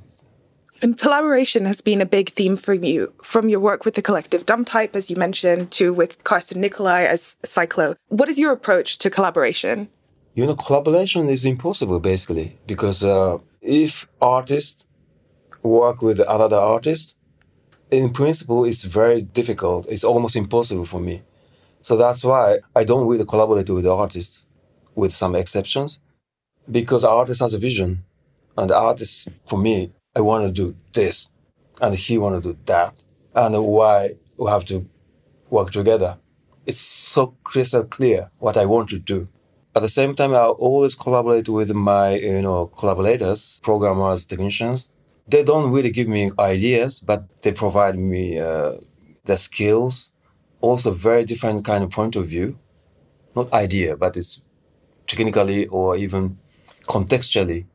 and 0.84 0.98
collaboration 0.98 1.64
has 1.64 1.80
been 1.80 2.02
a 2.02 2.06
big 2.06 2.28
theme 2.28 2.56
for 2.56 2.74
you, 2.74 3.10
from 3.22 3.48
your 3.48 3.58
work 3.58 3.86
with 3.86 3.94
the 3.94 4.02
collective 4.02 4.44
Dumb 4.44 4.66
Type, 4.66 4.94
as 4.94 5.08
you 5.08 5.16
mentioned, 5.16 5.70
to 5.72 5.94
with 5.94 6.22
Carsten 6.24 6.60
Nicolai 6.60 7.04
as 7.04 7.36
Cyclo. 7.42 7.96
What 8.08 8.28
is 8.28 8.38
your 8.38 8.52
approach 8.52 8.98
to 8.98 9.08
collaboration? 9.08 9.88
You 10.34 10.46
know, 10.46 10.54
collaboration 10.54 11.30
is 11.30 11.46
impossible, 11.46 12.00
basically, 12.00 12.58
because 12.66 13.02
uh, 13.02 13.38
if 13.62 14.06
artists 14.20 14.86
work 15.62 16.02
with 16.02 16.20
other 16.20 16.56
artists, 16.56 17.14
in 17.90 18.12
principle, 18.12 18.66
it's 18.66 18.82
very 18.82 19.22
difficult. 19.22 19.86
It's 19.88 20.04
almost 20.04 20.36
impossible 20.36 20.84
for 20.84 21.00
me. 21.00 21.22
So 21.84 21.98
that's 21.98 22.24
why 22.24 22.60
I 22.74 22.82
don't 22.84 23.06
really 23.06 23.26
collaborate 23.26 23.68
with 23.68 23.84
the 23.84 23.94
artist, 23.94 24.46
with 24.94 25.12
some 25.12 25.34
exceptions, 25.34 26.00
because 26.70 27.04
artist 27.04 27.42
has 27.42 27.52
a 27.52 27.58
vision. 27.58 28.04
And 28.56 28.70
artist, 28.72 29.28
for 29.44 29.58
me, 29.58 29.92
I 30.16 30.22
want 30.22 30.46
to 30.46 30.50
do 30.50 30.74
this, 30.94 31.28
and 31.82 31.94
he 31.94 32.16
want 32.16 32.42
to 32.42 32.52
do 32.52 32.58
that, 32.64 33.02
and 33.34 33.52
why 33.66 34.14
we 34.38 34.48
have 34.48 34.64
to 34.66 34.86
work 35.50 35.72
together. 35.72 36.16
It's 36.64 36.80
so 36.80 37.34
crystal 37.44 37.84
clear 37.84 38.30
what 38.38 38.56
I 38.56 38.64
want 38.64 38.88
to 38.88 38.98
do. 38.98 39.28
At 39.76 39.82
the 39.82 39.90
same 39.90 40.14
time, 40.14 40.32
I 40.32 40.46
always 40.46 40.94
collaborate 40.94 41.50
with 41.50 41.70
my 41.72 42.14
you 42.14 42.40
know 42.40 42.68
collaborators, 42.80 43.60
programmers, 43.62 44.24
technicians. 44.24 44.88
They 45.28 45.42
don't 45.44 45.70
really 45.70 45.90
give 45.90 46.08
me 46.08 46.32
ideas, 46.38 47.00
but 47.00 47.20
they 47.42 47.52
provide 47.52 47.98
me 47.98 48.38
uh, 48.38 48.76
the 49.26 49.36
skills, 49.36 50.12
also 50.64 50.92
very 50.92 51.24
different 51.24 51.64
kind 51.64 51.84
of 51.84 51.90
point 51.90 52.16
of 52.16 52.26
view. 52.26 52.58
Not 53.36 53.52
idea, 53.52 53.96
but 53.96 54.16
it's 54.16 54.40
technically 55.06 55.66
or 55.66 55.96
even 55.96 56.38
contextually 56.86 57.66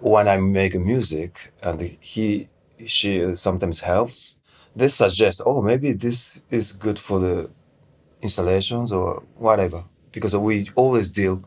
when 0.00 0.28
I 0.28 0.36
make 0.36 0.74
music 0.74 1.52
and 1.62 1.80
he, 2.00 2.48
she 2.84 3.34
sometimes 3.34 3.80
helps, 3.80 4.34
they 4.74 4.88
suggest, 4.88 5.40
oh, 5.46 5.62
maybe 5.62 5.92
this 5.92 6.40
is 6.50 6.72
good 6.72 6.98
for 6.98 7.18
the 7.18 7.50
installations 8.20 8.92
or 8.92 9.22
whatever. 9.36 9.84
Because 10.12 10.36
we 10.36 10.70
always 10.74 11.10
deal 11.10 11.42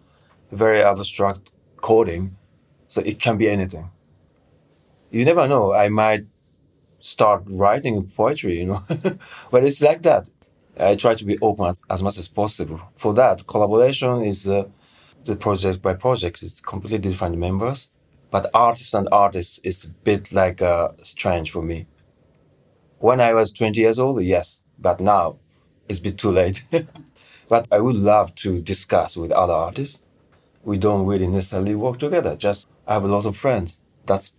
very 0.52 0.84
abstract 0.84 1.52
coding, 1.78 2.36
so 2.88 3.02
it 3.02 3.20
can 3.20 3.38
be 3.38 3.48
anything. 3.50 3.90
You 5.12 5.26
never 5.26 5.48
know. 5.48 5.74
I 5.74 5.90
might 5.90 6.26
start 7.02 7.44
writing 7.48 8.06
poetry, 8.16 8.60
you 8.60 8.66
know, 8.66 8.84
but 9.52 9.64
it's 9.64 9.82
like 9.82 10.02
that. 10.04 10.30
I 10.80 10.96
try 10.96 11.16
to 11.16 11.26
be 11.26 11.38
open 11.42 11.76
as 11.90 12.02
much 12.02 12.18
as 12.18 12.28
possible. 12.28 12.80
For 12.96 13.14
that, 13.14 13.48
collaboration 13.48 14.24
is 14.24 14.48
uh, 14.48 14.64
the 15.26 15.36
project 15.36 15.82
by 15.82 15.94
project. 15.94 16.42
It's 16.42 16.62
completely 16.62 17.00
different 17.00 17.38
members. 17.38 17.90
But 18.32 18.50
artists 18.54 18.94
and 18.94 19.10
artists 19.12 19.60
is 19.64 19.86
a 19.86 19.90
bit 19.90 20.32
like 20.32 20.62
uh, 20.62 20.90
strange 21.02 21.52
for 21.52 21.62
me. 21.62 21.88
When 23.00 23.20
I 23.20 23.34
was 23.34 23.52
20 23.52 23.80
years 23.80 23.98
old, 23.98 24.22
yes, 24.24 24.62
but 24.78 25.00
now 25.00 25.38
it's 25.88 26.00
a 26.00 26.04
bit 26.04 26.18
too 26.18 26.32
late. 26.32 26.64
but 27.50 27.68
I 27.72 27.80
would 27.80 27.96
love 27.96 28.36
to 28.36 28.62
discuss 28.62 29.18
with 29.18 29.32
other 29.32 29.54
artists. 29.54 30.02
We 30.64 30.78
don't 30.78 31.06
really 31.08 31.28
necessarily 31.28 31.76
work 31.76 32.00
together, 32.00 32.36
just 32.36 32.68
I 32.86 32.94
have 32.94 33.04
a 33.04 33.08
lot 33.08 33.26
of 33.26 33.36
friends. 33.36 33.82
That's 34.06 34.34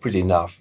pretty 0.00 0.20
enough. 0.20 0.60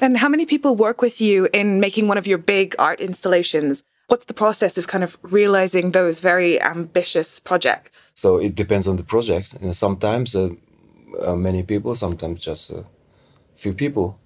And 0.00 0.18
how 0.18 0.28
many 0.28 0.44
people 0.44 0.76
work 0.76 1.00
with 1.00 1.20
you 1.20 1.48
in 1.52 1.80
making 1.80 2.06
one 2.06 2.18
of 2.18 2.26
your 2.26 2.38
big 2.38 2.74
art 2.78 3.00
installations? 3.00 3.82
What's 4.08 4.26
the 4.26 4.34
process 4.34 4.76
of 4.78 4.86
kind 4.88 5.02
of 5.02 5.16
realizing 5.22 5.92
those 5.92 6.20
very 6.20 6.60
ambitious 6.60 7.40
projects? 7.40 8.12
So 8.14 8.36
it 8.36 8.54
depends 8.54 8.86
on 8.86 8.96
the 8.96 9.02
project. 9.02 9.54
And 9.54 9.74
sometimes 9.74 10.36
uh, 10.36 10.50
uh, 11.22 11.34
many 11.34 11.62
people, 11.62 11.94
sometimes 11.94 12.44
just 12.44 12.70
a 12.70 12.84
few 13.56 13.72
people. 13.72 14.18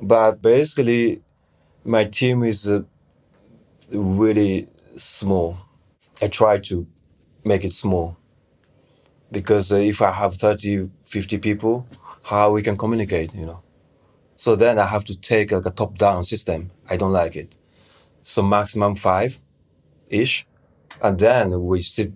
But 0.00 0.40
basically, 0.40 1.22
my 1.84 2.04
team 2.04 2.44
is 2.44 2.70
uh, 2.70 2.82
really 3.90 4.68
small. 4.96 5.56
I 6.22 6.28
try 6.28 6.58
to 6.58 6.86
make 7.44 7.64
it 7.64 7.72
small 7.72 8.16
because 9.32 9.72
uh, 9.72 9.78
if 9.78 10.02
I 10.02 10.12
have 10.12 10.36
30, 10.36 10.88
50 11.04 11.38
people, 11.38 11.86
how 12.22 12.52
we 12.52 12.62
can 12.62 12.76
communicate, 12.76 13.34
you 13.34 13.46
know. 13.46 13.62
So 14.40 14.56
then 14.56 14.78
I 14.78 14.86
have 14.86 15.04
to 15.04 15.14
take 15.14 15.52
like 15.52 15.66
a 15.66 15.70
top-down 15.70 16.24
system. 16.24 16.70
I 16.88 16.96
don't 16.96 17.12
like 17.12 17.36
it. 17.36 17.54
So 18.22 18.42
maximum 18.42 18.94
five 18.94 19.38
ish. 20.08 20.46
And 21.02 21.18
then 21.18 21.62
we 21.62 21.82
sit 21.82 22.14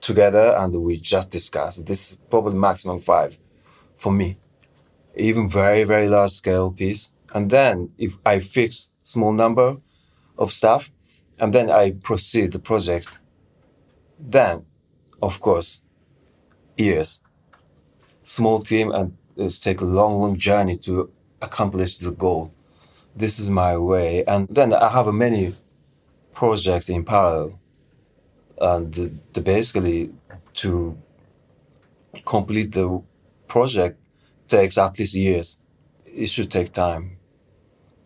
together 0.00 0.54
and 0.56 0.72
we 0.84 1.00
just 1.00 1.32
discuss. 1.32 1.78
This 1.78 2.12
is 2.12 2.18
probably 2.30 2.54
maximum 2.54 3.00
five 3.00 3.36
for 3.96 4.12
me, 4.12 4.38
even 5.16 5.48
very, 5.48 5.82
very 5.82 6.08
large 6.08 6.30
scale 6.30 6.70
piece. 6.70 7.10
And 7.34 7.50
then 7.50 7.90
if 7.98 8.12
I 8.24 8.38
fix 8.38 8.92
small 9.02 9.32
number 9.32 9.78
of 10.38 10.52
stuff 10.52 10.92
and 11.40 11.52
then 11.52 11.72
I 11.72 11.90
proceed 12.04 12.52
the 12.52 12.60
project, 12.60 13.18
then 14.16 14.64
of 15.20 15.40
course, 15.40 15.80
years, 16.76 17.20
small 18.22 18.60
team 18.60 18.92
and 18.92 19.16
it's 19.36 19.58
take 19.58 19.80
a 19.80 19.84
long, 19.84 20.20
long 20.20 20.38
journey 20.38 20.78
to 20.86 21.10
accomplish 21.42 21.98
the 21.98 22.12
goal. 22.12 22.52
This 23.14 23.38
is 23.38 23.50
my 23.50 23.76
way. 23.76 24.24
And 24.24 24.48
then 24.48 24.72
I 24.72 24.88
have 24.88 25.12
many 25.12 25.54
projects 26.32 26.88
in 26.88 27.04
parallel 27.04 27.60
and 28.60 28.94
the, 29.32 29.40
basically 29.40 30.10
to 30.54 30.96
complete 32.24 32.72
the 32.72 33.02
project 33.48 34.00
takes 34.48 34.78
at 34.78 34.98
least 34.98 35.14
years. 35.14 35.56
It 36.06 36.26
should 36.26 36.50
take 36.50 36.72
time. 36.72 37.18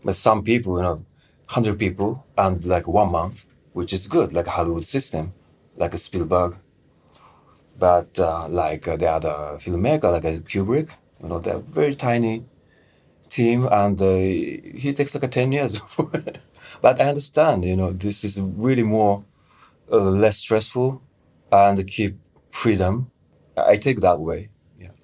But 0.04 0.16
some 0.16 0.42
people, 0.42 0.76
you 0.76 0.82
know, 0.82 1.04
100 1.46 1.78
people 1.78 2.26
and 2.38 2.64
like 2.64 2.88
one 2.88 3.12
month, 3.12 3.44
which 3.72 3.92
is 3.92 4.06
good, 4.06 4.32
like 4.32 4.46
a 4.46 4.50
Hollywood 4.50 4.84
system. 4.84 5.32
like 5.76 5.94
a 5.94 5.98
Spielberg, 5.98 6.56
but 7.78 8.18
uh, 8.18 8.48
like 8.48 8.88
uh, 8.88 8.96
the 8.96 9.10
other 9.10 9.58
filmmaker, 9.60 10.10
like 10.12 10.24
a 10.24 10.38
Kubrick, 10.38 10.90
you 11.22 11.28
know, 11.28 11.38
they're 11.38 11.58
very 11.58 11.94
tiny 11.94 12.44
team, 13.36 13.68
and 13.70 14.00
uh, 14.00 14.16
he 14.82 14.92
takes 14.96 15.14
like 15.14 15.24
a 15.24 15.28
ten 15.28 15.52
years. 15.52 15.80
but 16.82 17.00
I 17.00 17.04
understand, 17.12 17.64
you 17.64 17.76
know, 17.76 17.92
this 17.92 18.24
is 18.24 18.40
really 18.40 18.82
more 18.82 19.24
uh, 19.92 19.96
less 19.96 20.38
stressful 20.38 21.02
and 21.52 21.86
keep 21.86 22.16
freedom. 22.50 23.10
I 23.56 23.76
take 23.76 24.00
that 24.00 24.20
way. 24.20 24.48
Yeah. 24.80 24.94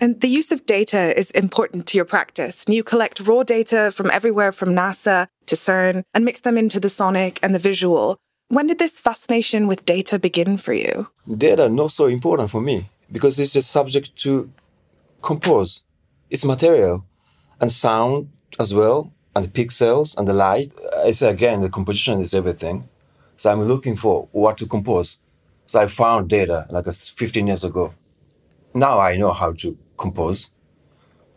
And 0.00 0.20
the 0.20 0.28
use 0.28 0.52
of 0.52 0.64
data 0.66 1.18
is 1.18 1.30
important 1.32 1.86
to 1.88 1.98
your 1.98 2.04
practice. 2.04 2.64
And 2.64 2.74
you 2.74 2.84
collect 2.84 3.20
raw 3.20 3.42
data 3.42 3.90
from 3.90 4.10
everywhere 4.10 4.52
from 4.52 4.70
NASA 4.70 5.26
to 5.46 5.56
CERN 5.56 6.02
and 6.14 6.24
mix 6.24 6.40
them 6.40 6.56
into 6.56 6.78
the 6.80 6.88
sonic 6.88 7.38
and 7.42 7.54
the 7.54 7.58
visual. 7.58 8.16
When 8.48 8.66
did 8.66 8.78
this 8.78 9.00
fascination 9.00 9.66
with 9.66 9.84
data 9.84 10.18
begin 10.18 10.56
for 10.56 10.72
you? 10.72 11.08
Data 11.36 11.68
not 11.68 11.90
so 11.90 12.06
important 12.06 12.50
for 12.50 12.60
me 12.60 12.88
because 13.12 13.38
it's 13.38 13.52
just 13.52 13.70
subject 13.70 14.16
to 14.24 14.50
compose. 15.22 15.84
It's 16.30 16.44
material 16.44 17.04
and 17.60 17.70
sound 17.70 18.28
as 18.58 18.74
well, 18.74 19.12
and 19.34 19.44
the 19.44 19.48
pixels 19.48 20.16
and 20.16 20.26
the 20.26 20.32
light. 20.32 20.72
I 20.96 21.12
say 21.12 21.30
again, 21.30 21.60
the 21.60 21.68
composition 21.68 22.20
is 22.20 22.34
everything. 22.34 22.88
So 23.36 23.50
I'm 23.50 23.62
looking 23.62 23.96
for 23.96 24.28
what 24.32 24.58
to 24.58 24.66
compose. 24.66 25.18
So 25.66 25.80
I 25.80 25.86
found 25.86 26.28
data 26.28 26.66
like 26.70 26.86
uh, 26.86 26.92
15 26.92 27.46
years 27.46 27.64
ago. 27.64 27.94
Now 28.74 29.00
I 29.00 29.16
know 29.16 29.32
how 29.32 29.52
to 29.54 29.76
compose. 29.96 30.50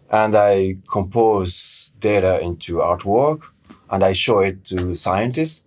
And 0.09 0.35
I 0.35 0.77
compose 0.91 1.91
data 1.99 2.39
into 2.39 2.77
artwork 2.77 3.43
and 3.89 4.03
I 4.03 4.13
show 4.13 4.39
it 4.39 4.65
to 4.65 4.95
scientists 4.95 5.63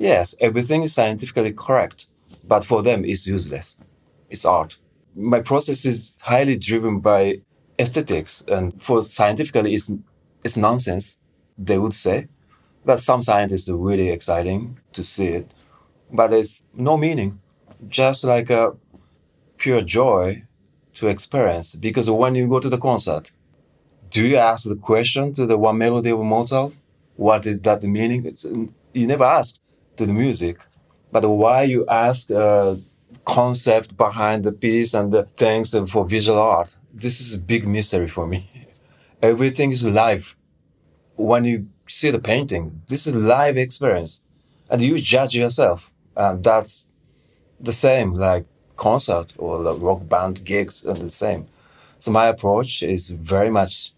Yes, 0.00 0.36
everything 0.40 0.84
is 0.84 0.94
scientifically 0.94 1.52
correct, 1.52 2.06
but 2.46 2.62
for 2.62 2.84
them 2.84 3.04
it's 3.04 3.26
useless. 3.26 3.74
It's 4.30 4.44
art. 4.44 4.76
My 5.16 5.40
process 5.40 5.84
is 5.84 6.16
highly 6.20 6.54
driven 6.54 7.00
by 7.00 7.40
aesthetics, 7.78 8.44
and 8.48 8.82
for 8.82 9.02
scientifically 9.02 9.74
it's 9.74 9.92
it's 10.44 10.56
nonsense, 10.56 11.18
they 11.56 11.78
would 11.78 11.94
say. 11.94 12.28
But 12.84 13.00
some 13.00 13.22
scientists 13.22 13.68
are 13.68 13.76
really 13.76 14.10
exciting 14.10 14.78
to 14.92 15.02
see 15.02 15.28
it. 15.28 15.52
But 16.10 16.32
it's 16.32 16.62
no 16.74 16.96
meaning. 16.96 17.40
Just 17.88 18.24
like 18.24 18.50
a 18.50 18.72
pure 19.58 19.82
joy 19.82 20.44
to 20.94 21.08
experience. 21.08 21.74
Because 21.74 22.10
when 22.10 22.34
you 22.34 22.48
go 22.48 22.60
to 22.60 22.68
the 22.68 22.78
concert, 22.78 23.30
do 24.10 24.26
you 24.26 24.36
ask 24.36 24.68
the 24.68 24.76
question 24.76 25.32
to 25.34 25.46
the 25.46 25.58
one 25.58 25.78
melody 25.78 26.10
of 26.10 26.20
Mozart? 26.20 26.76
What 27.16 27.46
is 27.46 27.60
that 27.60 27.82
meaning? 27.82 28.24
It's, 28.24 28.44
you 28.44 29.06
never 29.06 29.24
ask 29.24 29.60
to 29.96 30.06
the 30.06 30.12
music, 30.12 30.58
but 31.12 31.28
why 31.28 31.64
you 31.64 31.84
ask 31.88 32.30
a 32.30 32.80
concept 33.24 33.96
behind 33.96 34.44
the 34.44 34.52
piece 34.52 34.94
and 34.94 35.12
the 35.12 35.24
things 35.36 35.76
for 35.90 36.06
visual 36.06 36.38
art? 36.38 36.74
This 36.92 37.20
is 37.20 37.34
a 37.34 37.38
big 37.38 37.66
mystery 37.66 38.08
for 38.08 38.26
me. 38.26 38.50
Everything 39.22 39.70
is 39.70 39.86
live. 39.86 40.36
When 41.16 41.44
you 41.44 41.68
see 41.86 42.10
the 42.10 42.18
painting, 42.18 42.82
this 42.88 43.06
is 43.06 43.14
live 43.14 43.56
experience, 43.56 44.20
and 44.70 44.80
you 44.80 45.00
judge 45.00 45.34
yourself, 45.34 45.90
and 46.16 46.42
that's 46.44 46.84
the 47.60 47.72
same 47.72 48.12
like 48.14 48.46
concert 48.76 49.32
or 49.38 49.62
the 49.62 49.74
rock 49.74 50.08
band 50.08 50.44
gigs 50.44 50.84
are 50.84 50.94
the 50.94 51.10
same. 51.10 51.46
So 52.00 52.10
my 52.12 52.26
approach 52.26 52.82
is 52.82 53.10
very 53.10 53.50
much 53.50 53.92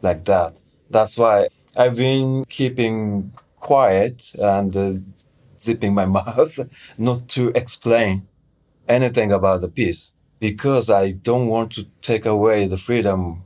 like 0.00 0.24
that. 0.24 0.56
That's 0.90 1.18
why 1.18 1.48
I've 1.76 1.96
been 1.96 2.44
keeping 2.48 3.32
quiet 3.56 4.32
and 4.38 4.76
uh, 4.76 4.92
zipping 5.60 5.94
my 5.94 6.06
mouth 6.18 6.58
not 6.98 7.28
to 7.30 7.48
explain 7.54 8.28
anything 8.88 9.32
about 9.32 9.60
the 9.60 9.68
piece 9.68 10.12
because 10.42 10.90
I 10.90 11.12
don't 11.12 11.46
want 11.46 11.70
to 11.74 11.86
take 12.00 12.26
away 12.26 12.66
the 12.66 12.76
freedom 12.76 13.44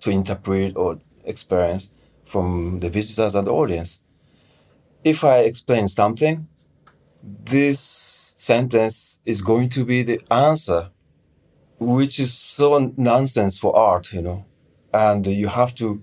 to 0.00 0.10
interpret 0.10 0.76
or 0.76 1.00
experience 1.24 1.88
from 2.24 2.80
the 2.80 2.90
visitors 2.90 3.34
and 3.34 3.46
the 3.46 3.52
audience. 3.52 4.00
If 5.02 5.24
I 5.24 5.38
explain 5.38 5.88
something, 5.88 6.46
this 7.22 8.34
sentence 8.36 9.18
is 9.24 9.40
going 9.40 9.70
to 9.70 9.84
be 9.86 10.02
the 10.02 10.20
answer, 10.30 10.90
which 11.78 12.20
is 12.20 12.34
so 12.34 12.92
nonsense 12.98 13.56
for 13.56 13.74
art, 13.74 14.12
you 14.12 14.20
know. 14.20 14.44
And 14.92 15.26
you 15.26 15.48
have 15.48 15.74
to 15.76 16.02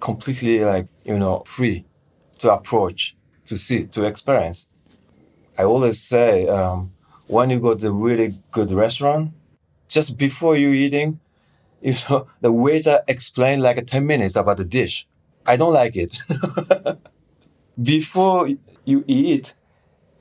completely 0.00 0.64
like, 0.64 0.86
you 1.04 1.18
know, 1.18 1.42
free 1.44 1.84
to 2.38 2.50
approach 2.50 3.14
to 3.44 3.58
see, 3.58 3.84
to 3.88 4.04
experience. 4.04 4.68
I 5.58 5.64
always 5.64 6.00
say, 6.00 6.48
um, 6.48 6.92
when 7.28 7.50
you 7.50 7.60
go 7.60 7.74
to 7.74 7.88
a 7.88 7.92
really 7.92 8.34
good 8.50 8.70
restaurant, 8.70 9.32
just 9.86 10.16
before 10.16 10.56
you 10.56 10.72
eating, 10.72 11.20
you 11.80 11.94
know, 12.08 12.26
the 12.40 12.52
waiter 12.52 13.02
explained 13.06 13.62
like 13.62 13.86
10 13.86 14.04
minutes 14.06 14.36
about 14.36 14.56
the 14.56 14.64
dish. 14.64 15.06
I 15.46 15.56
don't 15.56 15.72
like 15.72 15.96
it. 15.96 16.18
before 17.82 18.48
you 18.84 19.04
eat, 19.06 19.54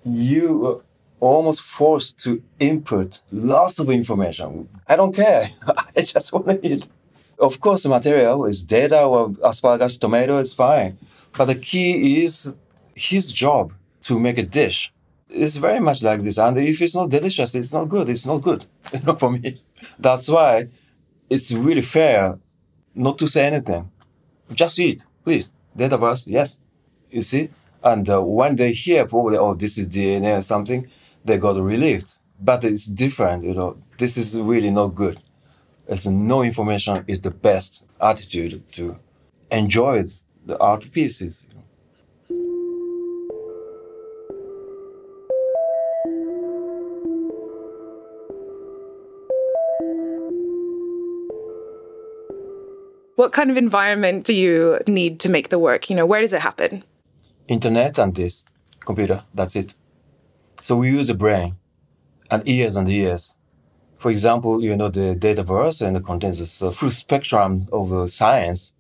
you 0.05 0.83
almost 1.19 1.61
forced 1.61 2.19
to 2.19 2.41
input 2.59 3.21
lots 3.31 3.79
of 3.79 3.89
information. 3.89 4.69
I 4.87 4.95
don't 4.95 5.15
care. 5.15 5.49
I 5.67 6.01
just 6.01 6.31
want 6.31 6.47
to 6.47 6.65
eat. 6.65 6.87
Of 7.39 7.59
course, 7.59 7.83
the 7.83 7.89
material 7.89 8.45
is 8.45 8.63
data 8.63 9.01
or 9.01 9.33
asparagus, 9.43 9.97
tomato 9.97 10.39
is 10.39 10.53
fine. 10.53 10.97
But 11.37 11.45
the 11.45 11.55
key 11.55 12.23
is 12.23 12.53
his 12.95 13.31
job 13.31 13.73
to 14.03 14.19
make 14.19 14.37
a 14.37 14.43
dish. 14.43 14.91
It's 15.29 15.55
very 15.55 15.79
much 15.79 16.03
like 16.03 16.21
this. 16.21 16.37
And 16.37 16.57
if 16.57 16.81
it's 16.81 16.95
not 16.95 17.09
delicious, 17.09 17.53
it's 17.55 17.73
not 17.73 17.85
good. 17.85 18.09
It's 18.09 18.25
not 18.25 18.41
good 18.41 18.65
for 19.19 19.31
me. 19.31 19.57
That's 19.99 20.27
why 20.27 20.67
it's 21.29 21.51
really 21.51 21.81
fair 21.81 22.37
not 22.95 23.17
to 23.19 23.27
say 23.27 23.45
anything. 23.45 23.91
Just 24.53 24.79
eat, 24.79 25.05
please. 25.23 25.53
Data 25.75 25.97
verse, 25.97 26.27
yes. 26.27 26.59
You 27.09 27.21
see? 27.21 27.49
And 27.83 28.09
uh, 28.09 28.21
when 28.21 28.55
they 28.55 28.73
hear 28.73 29.05
probably, 29.05 29.37
oh, 29.37 29.53
this 29.53 29.77
is 29.77 29.87
DNA 29.87 30.37
or 30.37 30.41
something, 30.41 30.87
they 31.23 31.37
got 31.37 31.61
relieved. 31.61 32.15
But 32.39 32.63
it's 32.63 32.85
different, 32.85 33.43
you 33.43 33.53
know. 33.53 33.77
This 33.97 34.17
is 34.17 34.39
really 34.39 34.71
not 34.71 34.89
good. 34.89 35.21
It's 35.87 36.05
no 36.05 36.43
information 36.43 37.03
is 37.07 37.21
the 37.21 37.31
best 37.31 37.85
attitude 38.01 38.63
to 38.73 38.97
enjoy 39.51 40.07
the 40.45 40.57
art 40.59 40.91
pieces. 40.91 41.43
What 53.17 53.33
kind 53.33 53.49
of 53.49 53.57
environment 53.57 54.25
do 54.25 54.33
you 54.35 54.79
need 54.85 55.19
to 55.21 55.29
make 55.29 55.49
the 55.49 55.57
work? 55.57 55.89
You 55.89 55.95
know, 55.95 56.05
where 56.05 56.21
does 56.21 56.33
it 56.33 56.41
happen? 56.41 56.83
Internet 57.47 57.97
and 57.97 58.15
this 58.15 58.45
computer, 58.85 59.23
that's 59.33 59.55
it. 59.55 59.73
So 60.61 60.75
we 60.75 60.91
use 60.91 61.07
the 61.07 61.15
brain 61.15 61.55
and 62.29 62.47
ears 62.47 62.75
and 62.75 62.87
ears. 62.87 63.35
For 63.97 64.11
example, 64.11 64.63
you 64.63 64.75
know, 64.75 64.89
the 64.89 65.15
dataverse 65.15 65.81
and 65.81 65.97
it 65.97 66.05
contains 66.05 66.61
a 66.61 66.71
full 66.71 66.91
spectrum 66.91 67.67
of 67.71 67.91
uh, 67.91 68.05
science. 68.05 68.73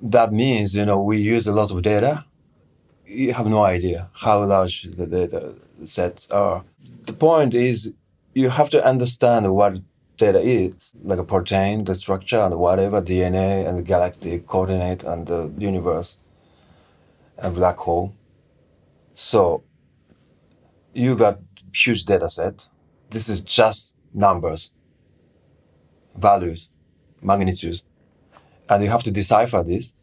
That 0.00 0.32
means, 0.32 0.74
you 0.74 0.86
know, 0.86 1.02
we 1.02 1.18
use 1.18 1.46
a 1.46 1.52
lot 1.52 1.70
of 1.70 1.82
data. 1.82 2.24
You 3.04 3.34
have 3.34 3.46
no 3.46 3.62
idea 3.62 4.08
how 4.14 4.42
large 4.46 4.84
the 4.84 5.06
data 5.06 5.52
sets 5.84 6.30
are. 6.30 6.64
The 7.02 7.12
point 7.12 7.54
is 7.54 7.92
you 8.32 8.48
have 8.48 8.70
to 8.70 8.82
understand 8.82 9.54
what 9.54 9.82
data 10.16 10.40
is, 10.40 10.92
like 11.02 11.18
a 11.18 11.24
protein, 11.24 11.84
the 11.84 11.94
structure 11.94 12.40
and 12.40 12.56
whatever, 12.58 13.02
DNA 13.02 13.66
and 13.66 13.78
the 13.78 13.82
galactic 13.82 14.46
coordinate 14.46 15.02
and 15.02 15.26
the 15.26 15.52
universe, 15.58 16.16
a 17.38 17.50
black 17.50 17.76
hole. 17.76 18.14
So 19.14 19.64
you 20.92 21.16
got 21.16 21.40
huge 21.72 22.04
data 22.04 22.28
set. 22.28 22.68
This 23.10 23.28
is 23.28 23.40
just 23.40 23.94
numbers, 24.12 24.70
values, 26.16 26.70
magnitudes. 27.20 27.84
And 28.68 28.82
you 28.82 28.90
have 28.90 29.02
to 29.02 29.10
decipher 29.10 29.62
this. 29.62 29.94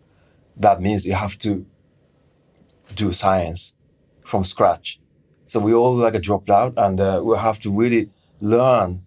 that 0.56 0.80
means 0.80 1.06
you 1.06 1.14
have 1.14 1.38
to 1.38 1.64
do 2.94 3.12
science 3.12 3.74
from 4.24 4.44
scratch. 4.44 5.00
So 5.46 5.60
we 5.60 5.72
all 5.72 5.94
like 5.96 6.14
a 6.14 6.18
dropped 6.18 6.50
out 6.50 6.74
and 6.76 7.00
uh, 7.00 7.20
we 7.24 7.36
have 7.36 7.58
to 7.60 7.70
really 7.70 8.10
learn 8.40 9.04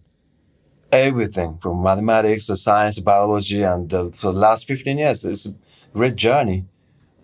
everything 1.01 1.57
from 1.57 1.83
mathematics 1.83 2.47
to 2.47 2.55
science, 2.55 2.99
biology, 2.99 3.63
and 3.63 3.93
uh, 3.93 4.09
for 4.09 4.31
the 4.31 4.39
last 4.39 4.67
15 4.67 4.97
years, 4.97 5.25
it's 5.25 5.45
a 5.47 5.55
great 5.93 6.15
journey 6.15 6.65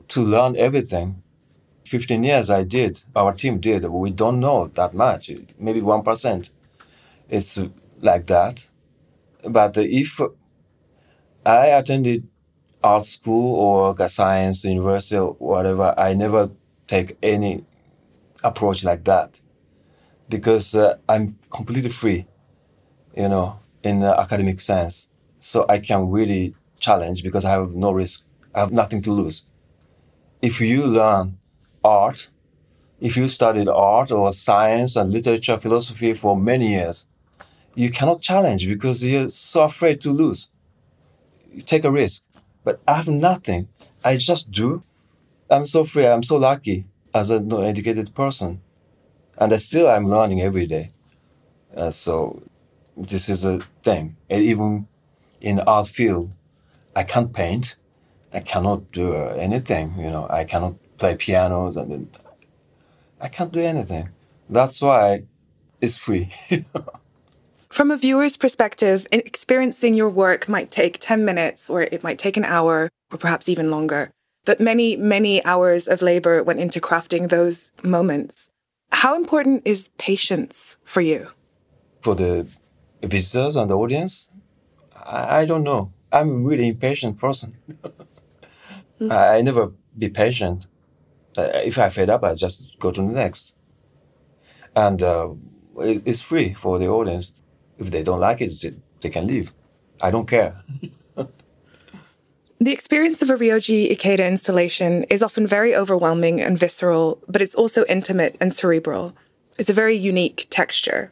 to 0.10 0.22
learn 0.22 0.58
everything. 0.58 1.22
15 1.86 2.24
years 2.24 2.50
I 2.50 2.64
did, 2.64 3.04
our 3.16 3.34
team 3.34 3.60
did. 3.60 3.86
We 3.86 4.12
don't 4.12 4.40
know 4.40 4.68
that 4.68 4.94
much, 4.94 5.30
maybe 5.60 5.82
1%. 5.82 6.50
It's 7.30 7.60
like 8.00 8.28
that. 8.28 8.68
But 9.44 9.78
if 9.78 10.22
I 11.46 11.68
attended 11.68 12.28
art 12.84 13.06
school 13.06 13.56
or 13.56 13.96
a 14.00 14.10
science 14.10 14.66
university 14.66 15.18
or 15.18 15.34
whatever, 15.34 15.94
I 15.98 16.14
never 16.14 16.52
take 16.88 17.18
any 17.22 17.64
approach 18.44 18.84
like 18.84 19.04
that 19.06 19.40
because 20.30 20.76
uh, 20.76 20.98
I'm 21.10 21.38
completely 21.52 21.90
free, 21.90 22.26
you 23.16 23.30
know, 23.30 23.60
in 23.84 24.00
the 24.00 24.20
academic 24.20 24.62
sense. 24.62 25.08
So 25.40 25.66
I 25.68 25.80
can 25.80 26.10
really 26.10 26.56
challenge 26.80 27.24
because 27.24 27.46
I 27.46 27.52
have 27.52 27.74
no 27.74 27.92
risk. 27.92 28.24
I 28.54 28.60
have 28.60 28.72
nothing 28.72 29.02
to 29.04 29.12
lose. 29.12 29.44
If 30.42 30.60
you 30.60 30.86
learn 30.86 31.38
art, 31.84 32.30
if 33.00 33.18
you 33.18 33.28
studied 33.28 33.68
art 33.68 34.12
or 34.12 34.34
science 34.34 34.96
and 34.96 35.12
literature, 35.12 35.58
philosophy 35.58 36.14
for 36.14 36.36
many 36.38 36.70
years, 36.70 37.08
you 37.76 37.90
cannot 37.90 38.22
challenge 38.22 38.68
because 38.68 39.06
you're 39.06 39.30
so 39.30 39.64
afraid 39.64 40.02
to 40.02 40.12
lose. 40.12 40.50
You 41.54 41.62
take 41.62 41.84
a 41.84 41.92
risk. 41.92 42.24
But 42.64 42.80
I 42.88 42.96
have 42.98 43.08
nothing. 43.08 43.68
I 44.04 44.18
just 44.18 44.52
do. 44.52 44.84
I'm 45.50 45.66
so 45.66 45.84
free. 45.84 46.06
I'm 46.08 46.24
so 46.24 46.38
lucky 46.38 46.86
as 47.14 47.30
a 47.30 47.40
no 47.40 47.62
educated 47.62 48.14
person. 48.14 48.62
And 49.38 49.52
I 49.52 49.58
still 49.58 49.90
I'm 49.90 50.08
learning 50.08 50.42
every 50.42 50.68
day. 50.68 50.92
Uh, 51.76 51.90
so 51.90 52.44
this 52.98 53.30
is 53.30 53.46
a 53.46 53.60
thing. 53.84 54.16
And 54.30 54.42
even 54.42 54.88
in 55.40 55.58
the 55.58 55.66
art 55.66 55.88
field, 55.88 56.32
I 56.96 57.04
can't 57.04 57.34
paint. 57.34 57.76
I 58.34 58.40
cannot 58.40 58.92
do 58.92 59.16
uh, 59.16 59.36
anything. 59.38 59.96
You 59.98 60.10
know, 60.12 60.28
I 60.30 60.44
cannot 60.46 60.76
play 60.98 61.16
pianos 61.16 61.76
and 61.78 62.08
I 63.20 63.28
can't 63.28 63.52
do 63.52 63.62
anything. 63.62 64.10
That's 64.50 64.82
why 64.82 65.24
it's 65.80 65.98
free. 65.98 66.34
From 67.70 67.90
a 67.90 67.98
viewer's 67.98 68.36
perspective, 68.36 69.08
experiencing 69.12 69.96
your 69.96 70.10
work 70.10 70.50
might 70.50 70.72
take 70.72 70.98
10 71.00 71.24
minutes 71.24 71.70
or 71.70 71.84
it 71.84 72.04
might 72.04 72.20
take 72.20 72.36
an 72.36 72.44
hour 72.44 72.90
or 73.12 73.18
perhaps 73.18 73.48
even 73.48 73.72
longer. 73.72 74.12
But 74.44 74.60
many, 74.60 74.98
many 74.98 75.44
hours 75.46 75.88
of 75.88 76.02
labor 76.02 76.44
went 76.44 76.60
into 76.60 76.82
crafting 76.82 77.30
those 77.30 77.72
moments. 77.84 78.50
How 78.92 79.16
important 79.16 79.62
is 79.64 79.90
patience 79.98 80.78
for 80.84 81.00
you? 81.00 81.30
For 82.02 82.16
the 82.16 82.48
visitors 83.08 83.56
and 83.56 83.70
the 83.70 83.78
audience, 83.78 84.30
I, 84.96 85.40
I 85.40 85.46
don't 85.46 85.64
know. 85.64 85.92
I'm 86.12 86.30
a 86.30 86.48
really 86.50 86.68
impatient 86.68 87.18
person. 87.18 87.58
mm-hmm. 89.00 89.12
I, 89.12 89.38
I, 89.38 89.42
never 89.42 89.72
be 89.98 90.10
patient. 90.10 90.68
Uh, 91.38 91.44
if 91.64 91.78
I 91.78 91.90
fed 91.90 92.10
up, 92.10 92.24
I 92.24 92.34
just 92.34 92.78
go 92.80 92.92
to 92.92 93.02
the 93.02 93.08
next. 93.08 93.56
And 94.76 95.02
uh, 95.02 95.30
it, 95.80 96.04
it's 96.06 96.22
free 96.22 96.54
for 96.54 96.80
the 96.80 96.88
audience 96.88 97.42
if 97.82 97.92
they 97.92 98.04
don't 98.04 98.20
like 98.20 98.42
it, 98.42 98.74
they 99.02 99.10
can 99.10 99.28
leave. 99.28 99.54
I 100.02 100.12
don't 100.12 100.28
care. 100.28 100.64
The 102.62 102.72
experience 102.72 103.24
of 103.24 103.32
a 103.32 103.34
Ryoji 103.34 103.90
Ikeda 103.92 104.28
installation 104.28 105.04
is 105.06 105.24
often 105.24 105.48
very 105.48 105.76
overwhelming 105.76 106.40
and 106.40 106.60
visceral, 106.60 107.20
but 107.28 107.42
it's 107.42 107.56
also 107.56 107.86
intimate 107.90 108.38
and 108.40 108.54
cerebral. 108.54 109.18
It's 109.58 109.72
a 109.72 109.74
very 109.74 109.96
unique 109.96 110.46
texture. 110.52 111.12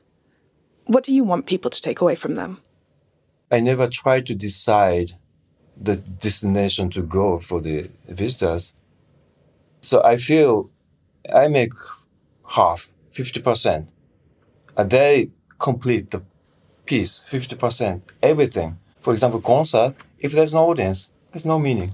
What 0.89 1.03
do 1.03 1.13
you 1.13 1.23
want 1.23 1.45
people 1.45 1.69
to 1.69 1.79
take 1.79 2.01
away 2.01 2.15
from 2.15 2.33
them? 2.33 2.61
I 3.51 3.59
never 3.59 3.87
try 3.87 4.21
to 4.21 4.33
decide 4.33 5.13
the 5.79 5.97
destination 5.97 6.89
to 6.89 7.03
go 7.03 7.37
for 7.37 7.61
the 7.61 7.91
visitors. 8.07 8.73
So 9.81 10.01
I 10.03 10.17
feel 10.17 10.71
I 11.31 11.47
make 11.47 11.73
half, 12.43 12.89
50%. 13.13 13.85
And 14.77 14.89
they 14.89 15.29
complete 15.59 16.09
the 16.09 16.23
piece, 16.87 17.23
50%, 17.31 18.01
everything. 18.23 18.79
For 19.01 19.13
example, 19.13 19.41
concert, 19.41 19.93
if 20.17 20.31
there's 20.31 20.55
no 20.55 20.71
audience, 20.71 21.11
there's 21.31 21.45
no 21.45 21.59
meaning. 21.59 21.91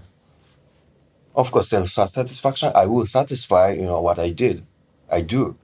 Of 1.35 1.51
course, 1.51 1.67
self-satisfaction, 1.67 2.71
I 2.73 2.85
will 2.85 3.07
satisfy, 3.07 3.71
you 3.71 3.87
know, 3.87 3.99
what 3.99 4.19
I 4.19 4.29
did. 4.29 4.65
I 5.11 5.19
do. 5.19 5.57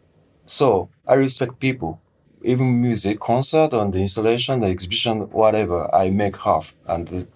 So 0.46 0.89
I 1.08 1.13
respect 1.13 1.62
people. 1.62 2.02
Even 2.43 2.82
music, 2.82 3.19
concert, 3.19 3.73
on 3.73 3.91
the 3.91 3.99
installation, 3.99 4.62
the 4.62 4.67
exhibition, 4.67 5.30
whatever, 5.32 5.93
I 5.93 6.10
make 6.10 6.38
half 6.38 6.73
and 6.88 7.08
the 7.08 7.27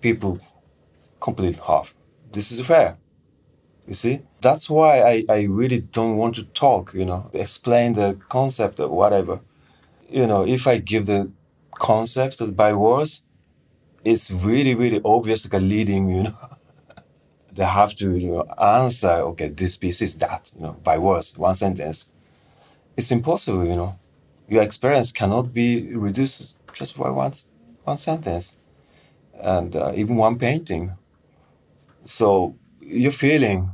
people 0.00 0.38
complete 1.20 1.56
half. 1.56 1.94
This 2.32 2.50
is 2.50 2.60
fair. 2.66 2.96
You 3.86 3.94
see? 3.94 4.20
That's 4.40 4.70
why 4.70 5.02
I, 5.02 5.24
I 5.28 5.40
really 5.42 5.80
don't 5.80 6.16
want 6.16 6.34
to 6.36 6.44
talk, 6.44 6.94
you 6.94 7.04
know, 7.04 7.30
explain 7.32 7.94
the 7.94 8.18
concept 8.28 8.80
or 8.80 8.88
whatever. 8.88 9.40
You 10.08 10.26
know, 10.26 10.46
if 10.46 10.66
I 10.66 10.78
give 10.78 11.06
the 11.06 11.30
concept 11.78 12.56
by 12.56 12.72
words, 12.72 13.22
it's 14.04 14.30
really, 14.30 14.74
really 14.74 15.00
obvious, 15.04 15.44
like 15.44 15.60
a 15.60 15.64
leading, 15.64 16.08
you 16.08 16.22
know. 16.24 16.34
they 17.52 17.64
have 17.64 17.94
to 17.96 18.16
you 18.16 18.32
know, 18.32 18.42
answer, 18.60 19.10
okay, 19.30 19.48
this 19.48 19.76
piece 19.76 20.02
is 20.02 20.16
that, 20.16 20.50
you 20.56 20.62
know, 20.62 20.72
by 20.82 20.98
words, 20.98 21.36
one 21.36 21.54
sentence. 21.54 22.06
It's 22.96 23.10
impossible, 23.10 23.64
you 23.64 23.76
know. 23.76 23.98
Your 24.48 24.62
experience 24.62 25.12
cannot 25.12 25.52
be 25.52 25.94
reduced 25.94 26.54
just 26.72 26.96
by 26.96 27.10
one, 27.10 27.32
one 27.84 27.96
sentence 27.96 28.56
and 29.40 29.74
uh, 29.74 29.92
even 29.94 30.16
one 30.16 30.38
painting. 30.38 30.92
So 32.04 32.56
your 32.80 33.12
feeling 33.12 33.70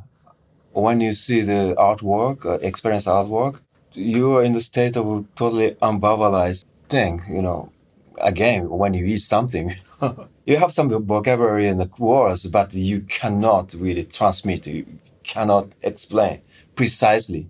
when 0.72 1.00
you 1.00 1.12
see 1.12 1.42
the 1.42 1.74
artwork, 1.76 2.46
uh, 2.46 2.52
experience 2.62 3.06
artwork, 3.06 3.60
you 3.92 4.36
are 4.36 4.44
in 4.44 4.52
the 4.52 4.60
state 4.60 4.96
of 4.96 5.06
a 5.06 5.24
totally 5.34 5.72
unbubblized 5.82 6.64
thing, 6.88 7.22
you 7.28 7.42
know, 7.42 7.72
again, 8.20 8.68
when 8.68 8.94
you 8.94 9.04
eat 9.04 9.22
something, 9.22 9.74
you 10.46 10.56
have 10.56 10.72
some 10.72 10.88
vocabulary 11.06 11.66
in 11.66 11.78
the 11.78 11.90
words, 11.98 12.46
but 12.46 12.72
you 12.72 13.00
cannot 13.02 13.74
really 13.74 14.04
transmit, 14.04 14.66
you 14.66 14.86
cannot 15.24 15.68
explain 15.82 16.40
precisely 16.76 17.48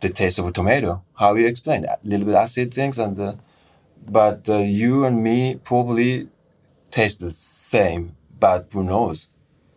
the 0.00 0.08
taste 0.08 0.38
of 0.38 0.46
a 0.46 0.52
tomato. 0.52 1.02
How 1.14 1.34
you 1.34 1.46
explain 1.46 1.82
that? 1.82 2.00
A 2.04 2.08
little 2.08 2.26
bit 2.26 2.34
acid 2.34 2.72
things, 2.74 2.98
and 2.98 3.18
uh, 3.18 3.34
but 4.08 4.48
uh, 4.48 4.58
you 4.58 5.04
and 5.04 5.22
me 5.22 5.56
probably 5.56 6.28
taste 6.90 7.20
the 7.20 7.30
same, 7.30 8.16
but 8.38 8.68
who 8.72 8.82
knows? 8.82 9.28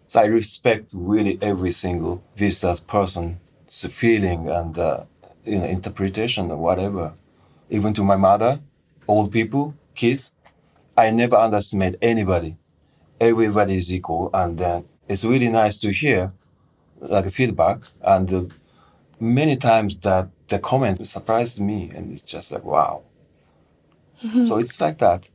So 0.07 0.21
I 0.21 0.25
respect 0.25 0.91
really 0.93 1.37
every 1.41 1.71
single 1.71 2.23
visitor's 2.35 2.79
person's 2.79 3.37
feeling 3.89 4.49
and 4.49 4.77
uh, 4.77 5.05
you 5.45 5.59
know 5.59 5.65
interpretation 5.65 6.51
or 6.51 6.57
whatever. 6.57 7.13
Even 7.69 7.93
to 7.93 8.03
my 8.03 8.17
mother, 8.17 8.59
old 9.07 9.31
people, 9.31 9.73
kids, 9.95 10.35
I 10.97 11.09
never 11.11 11.37
underestimate 11.37 11.95
anybody. 12.01 12.57
Everybody 13.19 13.77
is 13.77 13.93
equal, 13.93 14.29
and 14.33 14.61
uh, 14.61 14.81
it's 15.07 15.23
really 15.23 15.49
nice 15.49 15.77
to 15.79 15.91
hear 15.91 16.33
like 16.99 17.31
feedback. 17.31 17.79
And 18.01 18.33
uh, 18.33 18.43
many 19.21 19.55
times 19.55 19.99
that 19.99 20.27
the 20.49 20.59
comment 20.59 21.07
surprised 21.07 21.61
me, 21.61 21.91
and 21.95 22.11
it's 22.11 22.23
just 22.23 22.51
like 22.51 22.65
wow. 22.65 23.03
Mm-hmm. 24.23 24.43
So 24.43 24.57
it's 24.57 24.81
like 24.81 24.97
that. 24.97 25.29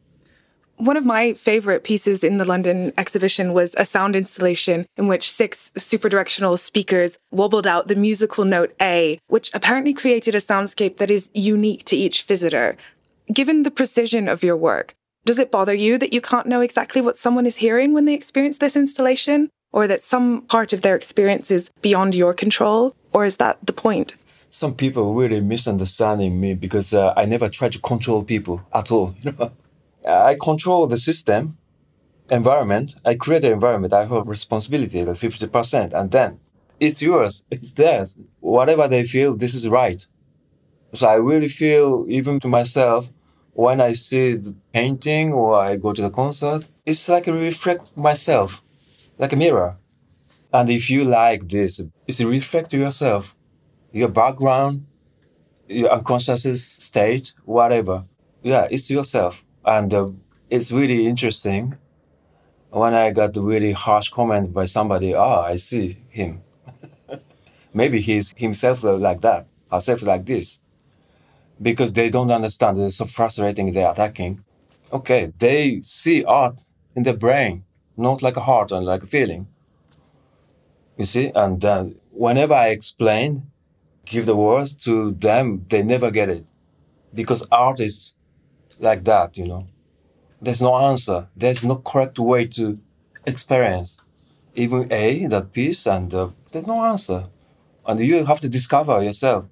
One 0.79 0.99
of 0.99 1.07
my 1.07 1.33
favorite 1.33 1.85
pieces 1.85 2.23
in 2.23 2.37
the 2.37 2.45
London 2.45 2.93
exhibition 2.99 3.55
was 3.55 3.75
a 3.79 3.87
sound 3.87 4.15
installation 4.15 4.85
in 4.99 5.09
which 5.09 5.31
six 5.31 5.73
superdirectional 5.75 6.59
speakers 6.59 7.17
wobbled 7.31 7.67
out 7.67 7.89
the 7.89 7.95
musical 7.95 8.45
note 8.45 8.75
A, 8.83 9.19
which 9.29 9.51
apparently 9.55 9.95
created 9.95 10.35
a 10.35 10.41
soundscape 10.41 10.99
that 10.99 11.11
is 11.11 11.31
unique 11.33 11.87
to 11.87 11.97
each 11.97 12.25
visitor. 12.25 12.77
Given 13.33 13.63
the 13.63 13.71
precision 13.71 14.29
of 14.29 14.43
your 14.43 14.57
work, 14.57 14.95
does 15.25 15.39
it 15.39 15.51
bother 15.51 15.75
you 15.75 15.97
that 15.97 16.13
you 16.13 16.21
can't 16.21 16.47
know 16.47 16.61
exactly 16.61 17.01
what 17.01 17.17
someone 17.17 17.47
is 17.47 17.57
hearing 17.57 17.95
when 17.95 18.05
they 18.05 18.15
experience 18.15 18.59
this 18.59 18.77
installation? 18.77 19.49
Or 19.73 19.87
that 19.87 20.03
some 20.03 20.43
part 20.43 20.73
of 20.73 20.83
their 20.83 20.95
experience 20.95 21.51
is 21.51 21.71
beyond 21.83 22.15
your 22.15 22.33
control? 22.33 22.95
Or 23.17 23.25
is 23.25 23.39
that 23.39 23.57
the 23.65 23.73
point? 23.73 24.15
Some 24.51 24.75
people 24.75 25.15
really 25.15 25.41
misunderstanding 25.41 26.39
me 26.39 26.53
because 26.53 26.93
uh, 26.93 27.15
I 27.17 27.25
never 27.25 27.49
try 27.49 27.71
to 27.71 27.79
control 27.79 28.23
people 28.23 28.61
at 28.75 28.93
all. 28.93 29.15
I 30.07 30.37
control 30.39 30.87
the 30.87 30.99
system, 30.99 31.57
environment. 32.31 32.95
I 33.07 33.15
create 33.15 33.41
the 33.41 33.53
environment. 33.53 33.95
I 33.95 34.05
have 34.05 34.29
responsibility, 34.29 35.03
the 35.03 35.13
50%. 35.13 35.95
And 35.95 36.11
then 36.11 36.41
it's 36.79 37.01
yours. 37.01 37.43
It's 37.51 37.73
theirs. 37.73 38.19
Whatever 38.41 38.87
they 38.87 39.05
feel, 39.05 39.35
this 39.35 39.55
is 39.55 39.67
right. 39.67 40.05
So 40.93 41.07
I 41.07 41.15
really 41.15 41.49
feel, 41.49 42.05
even 42.19 42.39
to 42.41 42.49
myself, 42.49 43.09
when 43.55 43.81
I 43.81 43.93
see 43.93 44.35
the 44.35 44.55
painting 44.75 45.33
or 45.33 45.59
I 45.59 45.77
go 45.77 45.95
to 45.95 46.03
the 46.03 46.11
concert, 46.11 46.67
it's 46.85 47.09
like 47.09 47.27
a 47.27 47.33
reflect 47.33 47.97
myself, 47.97 48.63
like 49.19 49.33
a 49.33 49.37
mirror. 49.37 49.79
And 50.53 50.71
if 50.71 50.91
you 50.91 51.05
like 51.05 51.49
this, 51.49 51.85
it's 52.07 52.23
reflect 52.23 52.73
yourself, 52.73 53.35
your 53.93 54.09
background, 54.09 54.87
your 55.69 55.91
unconscious 55.91 56.65
state, 56.65 57.33
whatever. 57.45 58.05
Yeah, 58.43 58.69
it's 58.71 58.91
yourself. 58.91 59.43
And 59.65 59.93
uh, 59.93 60.11
it's 60.51 60.71
really 60.71 61.07
interesting 61.07 61.77
when 62.71 62.95
I 62.95 63.11
got 63.11 63.37
really 63.37 63.73
harsh 63.73 64.09
comment 64.09 64.53
by 64.53 64.67
somebody, 64.67 65.15
ah, 65.15 65.41
oh, 65.41 65.41
I 65.43 65.57
see 65.57 65.99
him. 66.09 66.43
Maybe 67.75 68.01
he's 68.01 68.33
himself 68.37 68.83
like 68.83 69.21
that, 69.23 69.47
herself 69.71 70.03
like 70.03 70.25
this 70.27 70.61
because 71.61 71.93
they 71.93 72.11
don't 72.11 72.31
understand. 72.31 72.81
It's 72.81 72.97
so 72.97 73.07
frustrating. 73.07 73.73
They're 73.73 73.91
attacking. 73.91 74.45
Okay, 74.93 75.33
they 75.39 75.81
see 75.83 76.25
art 76.25 76.61
in 76.95 77.03
the 77.03 77.15
brain, 77.15 77.65
not 77.97 78.23
like 78.23 78.37
a 78.37 78.41
heart 78.41 78.73
and 78.73 78.85
like 78.85 79.03
a 79.03 79.07
feeling. 79.07 79.49
You 80.97 81.05
see, 81.05 81.31
and 81.35 81.63
uh, 81.65 81.85
whenever 82.11 82.55
I 82.55 82.69
explain, 82.69 83.51
give 84.07 84.27
the 84.27 84.37
words 84.37 84.73
to 84.85 85.13
them, 85.13 85.67
they 85.69 85.83
never 85.83 86.11
get 86.11 86.29
it. 86.29 86.47
Because 87.13 87.47
art 87.51 87.81
is 87.81 88.15
like 88.79 89.05
that, 89.05 89.37
you 89.37 89.47
know. 89.47 89.67
There's 90.41 90.63
no 90.63 90.77
answer. 90.77 91.29
There's 91.37 91.65
no 91.65 91.77
correct 91.77 92.19
way 92.19 92.47
to 92.49 92.79
experience. 93.27 94.01
Even 94.55 94.91
A, 94.93 95.27
that 95.27 95.53
piece, 95.53 95.87
and 95.87 96.15
uh, 96.15 96.29
there's 96.53 96.67
no 96.67 96.83
answer. 96.85 97.27
And 97.87 98.01
you 98.01 98.25
have 98.25 98.41
to 98.41 98.49
discover 98.49 99.03
yourself 99.03 99.45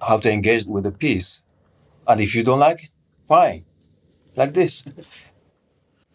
how 0.00 0.18
to 0.18 0.30
engage 0.30 0.66
with 0.66 0.84
the 0.84 0.90
piece. 0.90 1.42
And 2.06 2.20
if 2.20 2.34
you 2.34 2.42
don't 2.42 2.58
like 2.58 2.84
it, 2.84 2.90
fine. 3.28 3.64
Like 4.36 4.54
this. 4.54 4.84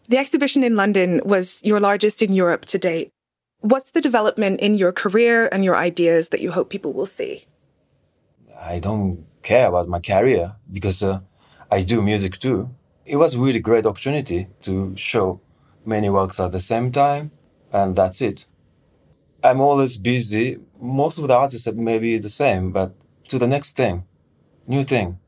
The 0.09 0.17
exhibition 0.17 0.63
in 0.63 0.77
London 0.77 1.19
was 1.25 1.61
your 1.65 1.81
largest 1.81 2.21
in 2.21 2.31
Europe 2.31 2.63
to 2.67 2.77
date. 2.77 3.11
What's 3.61 3.91
the 3.91 4.01
development 4.01 4.59
in 4.59 4.75
your 4.75 4.91
career 4.91 5.49
and 5.51 5.65
your 5.65 5.75
ideas 5.75 6.29
that 6.29 6.41
you 6.41 6.51
hope 6.51 6.69
people 6.69 6.93
will 6.93 7.07
see? 7.07 7.45
I 8.59 8.77
don't 8.79 9.25
care 9.41 9.67
about 9.67 9.87
my 9.87 9.99
career 9.99 10.55
because 10.71 11.01
uh, 11.01 11.21
I 11.71 11.81
do 11.81 12.01
music 12.01 12.37
too. 12.37 12.69
It 13.05 13.15
was 13.15 13.35
really 13.35 13.59
great 13.59 13.85
opportunity 13.85 14.47
to 14.61 14.95
show 14.95 15.41
many 15.85 16.09
works 16.09 16.39
at 16.39 16.51
the 16.51 16.59
same 16.59 16.91
time, 16.91 17.31
and 17.73 17.95
that's 17.95 18.21
it. 18.21 18.45
I'm 19.43 19.59
always 19.59 19.97
busy. 19.97 20.59
Most 20.79 21.17
of 21.17 21.27
the 21.27 21.35
artists 21.35 21.67
may 21.71 21.97
be 21.97 22.19
the 22.19 22.29
same, 22.29 22.71
but 22.71 22.93
to 23.29 23.39
the 23.39 23.47
next 23.47 23.75
thing, 23.75 24.03
new 24.67 24.83
thing. 24.83 25.19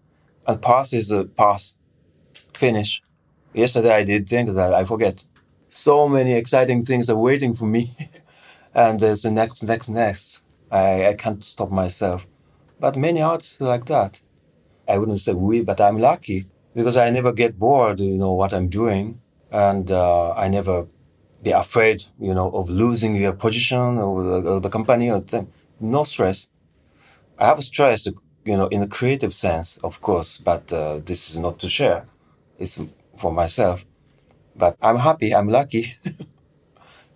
And 0.45 0.61
past 0.61 0.93
is 0.93 1.11
a 1.11 1.23
past, 1.23 1.75
finish. 2.53 3.01
Yesterday 3.53 3.93
I 3.95 4.03
did 4.03 4.29
things 4.29 4.55
that 4.55 4.73
I 4.73 4.83
forget. 4.85 5.23
So 5.69 6.07
many 6.07 6.33
exciting 6.33 6.85
things 6.85 7.09
are 7.09 7.17
waiting 7.17 7.55
for 7.55 7.65
me. 7.65 7.95
and 8.73 8.99
there's 8.99 9.23
the 9.23 9.31
next, 9.31 9.63
next, 9.63 9.89
next. 9.89 10.41
I, 10.71 11.07
I 11.07 11.13
can't 11.13 11.43
stop 11.43 11.71
myself. 11.71 12.25
But 12.79 12.95
many 12.95 13.21
artists 13.21 13.59
like 13.61 13.85
that. 13.85 14.21
I 14.87 14.97
wouldn't 14.97 15.19
say 15.19 15.33
we, 15.33 15.61
but 15.61 15.81
I'm 15.81 15.97
lucky 15.97 16.45
because 16.73 16.97
I 16.97 17.09
never 17.09 17.31
get 17.31 17.59
bored, 17.59 17.99
you 17.99 18.17
know, 18.17 18.33
what 18.33 18.53
I'm 18.53 18.69
doing. 18.69 19.21
And 19.51 19.91
uh, 19.91 20.31
I 20.33 20.47
never 20.47 20.87
be 21.43 21.51
afraid, 21.51 22.03
you 22.19 22.33
know, 22.33 22.49
of 22.51 22.69
losing 22.69 23.15
your 23.15 23.33
position 23.33 23.97
or 23.97 24.23
the, 24.23 24.49
or 24.49 24.59
the 24.59 24.69
company 24.69 25.09
or 25.09 25.21
thing. 25.21 25.51
No 25.79 26.03
stress. 26.03 26.49
I 27.37 27.45
have 27.47 27.63
stress, 27.63 28.07
you 28.45 28.57
know, 28.57 28.67
in 28.67 28.81
a 28.81 28.87
creative 28.87 29.33
sense, 29.33 29.77
of 29.83 30.01
course, 30.01 30.37
but 30.37 30.71
uh, 30.73 30.99
this 31.05 31.29
is 31.29 31.39
not 31.39 31.59
to 31.59 31.69
share. 31.69 32.05
It's 32.57 32.79
for 33.17 33.31
myself. 33.31 33.85
But 34.55 34.75
I'm 34.81 34.97
happy. 34.97 35.33
I'm 35.33 35.47
lucky. 35.47 35.93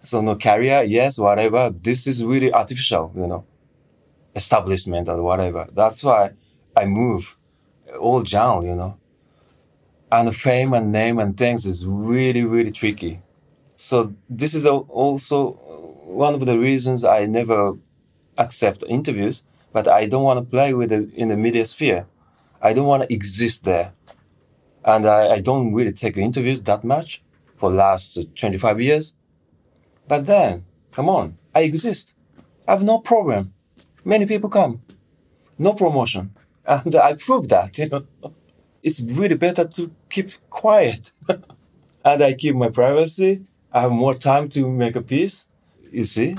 so 0.03 0.21
no 0.21 0.35
career, 0.35 0.83
yes, 0.83 1.17
whatever. 1.17 1.69
This 1.69 2.07
is 2.07 2.23
really 2.23 2.51
artificial, 2.53 3.11
you 3.15 3.27
know, 3.27 3.45
establishment 4.35 5.09
or 5.09 5.21
whatever. 5.21 5.65
That's 5.73 6.03
why 6.03 6.31
I 6.75 6.85
move 6.85 7.35
all 7.99 8.21
down, 8.23 8.65
you 8.65 8.75
know. 8.75 8.97
And 10.11 10.35
fame 10.35 10.73
and 10.73 10.91
name 10.91 11.17
and 11.19 11.35
things 11.35 11.65
is 11.65 11.87
really, 11.87 12.43
really 12.43 12.71
tricky. 12.71 13.21
So 13.75 14.13
this 14.29 14.53
is 14.53 14.65
also 14.65 15.53
one 16.05 16.35
of 16.35 16.45
the 16.45 16.57
reasons 16.57 17.03
I 17.03 17.25
never 17.25 17.73
accept 18.37 18.83
interviews. 18.87 19.43
But 19.71 19.87
I 19.87 20.05
don't 20.05 20.23
want 20.23 20.37
to 20.37 20.45
play 20.45 20.75
with 20.75 20.91
it 20.91 21.11
in 21.13 21.29
the 21.29 21.37
media 21.37 21.65
sphere. 21.65 22.05
I 22.61 22.73
don't 22.73 22.85
want 22.85 23.03
to 23.03 23.11
exist 23.11 23.63
there 23.63 23.91
and 24.85 25.05
I, 25.05 25.33
I 25.33 25.39
don't 25.39 25.73
really 25.73 25.91
take 25.91 26.17
interviews 26.17 26.61
that 26.63 26.83
much 26.83 27.21
for 27.57 27.69
last 27.71 28.19
25 28.35 28.81
years. 28.81 29.15
But 30.07 30.25
then, 30.25 30.65
come 30.91 31.09
on, 31.09 31.37
I 31.55 31.61
exist. 31.61 32.13
I 32.67 32.71
have 32.71 32.83
no 32.83 32.99
problem. 32.99 33.53
Many 34.05 34.25
people 34.25 34.49
come, 34.49 34.81
no 35.57 35.73
promotion, 35.73 36.33
and 36.65 36.95
I 36.95 37.13
prove 37.13 37.49
that. 37.49 37.77
You 37.77 37.89
know, 37.89 38.05
it's 38.83 39.01
really 39.01 39.35
better 39.35 39.65
to 39.65 39.91
keep 40.09 40.31
quiet, 40.49 41.11
and 42.05 42.23
I 42.23 42.33
keep 42.33 42.55
my 42.55 42.69
privacy. 42.69 43.41
I 43.71 43.81
have 43.81 43.91
more 43.91 44.13
time 44.13 44.49
to 44.49 44.69
make 44.69 44.95
a 44.95 45.01
piece. 45.01 45.47
You 45.91 46.05
see. 46.05 46.37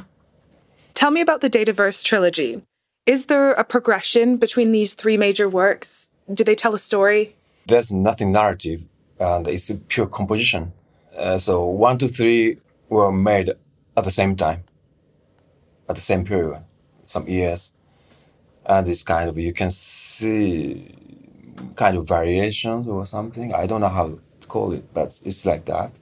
Tell 0.95 1.11
me 1.11 1.21
about 1.21 1.41
the 1.41 1.51
Dataverse 1.51 2.05
trilogy. 2.05 2.63
Is 3.07 3.27
there 3.27 3.53
a 3.53 3.65
progression 3.65 4.37
between 4.37 4.73
these 4.73 4.95
three 4.95 5.17
major 5.17 5.49
works? 5.49 6.09
Do 6.33 6.45
they 6.45 6.55
tell 6.55 6.75
a 6.75 6.79
story? 6.79 7.37
there's 7.67 7.93
nothing 7.93 8.33
narrative 8.33 8.85
and 9.19 9.49
it's 9.49 9.71
a 9.71 9.77
pure 9.77 10.07
composition. 10.07 10.73
Uh, 11.17 11.39
so 11.39 11.65
one, 11.65 11.99
two, 11.99 12.09
three 12.09 12.59
were 12.89 13.13
made 13.13 13.51
at 13.97 14.05
the 14.05 14.11
same 14.11 14.37
time, 14.37 14.65
at 15.89 15.97
the 15.97 16.03
same 16.03 16.25
period, 16.25 16.63
some 17.05 17.29
years. 17.29 17.73
And 18.67 18.89
it's 18.89 19.03
kind 19.03 19.29
of, 19.29 19.39
you 19.39 19.53
can 19.53 19.71
see 19.71 20.95
kind 21.77 21.97
of 21.97 22.09
variations 22.09 22.89
or 22.89 23.05
something. 23.07 23.55
I 23.55 23.67
don't 23.67 23.81
know 23.81 23.89
how 23.89 24.19
to 24.41 24.47
call 24.49 24.73
it, 24.73 24.93
but 24.95 25.21
it's 25.25 25.45
like 25.45 25.65
that. 25.67 25.93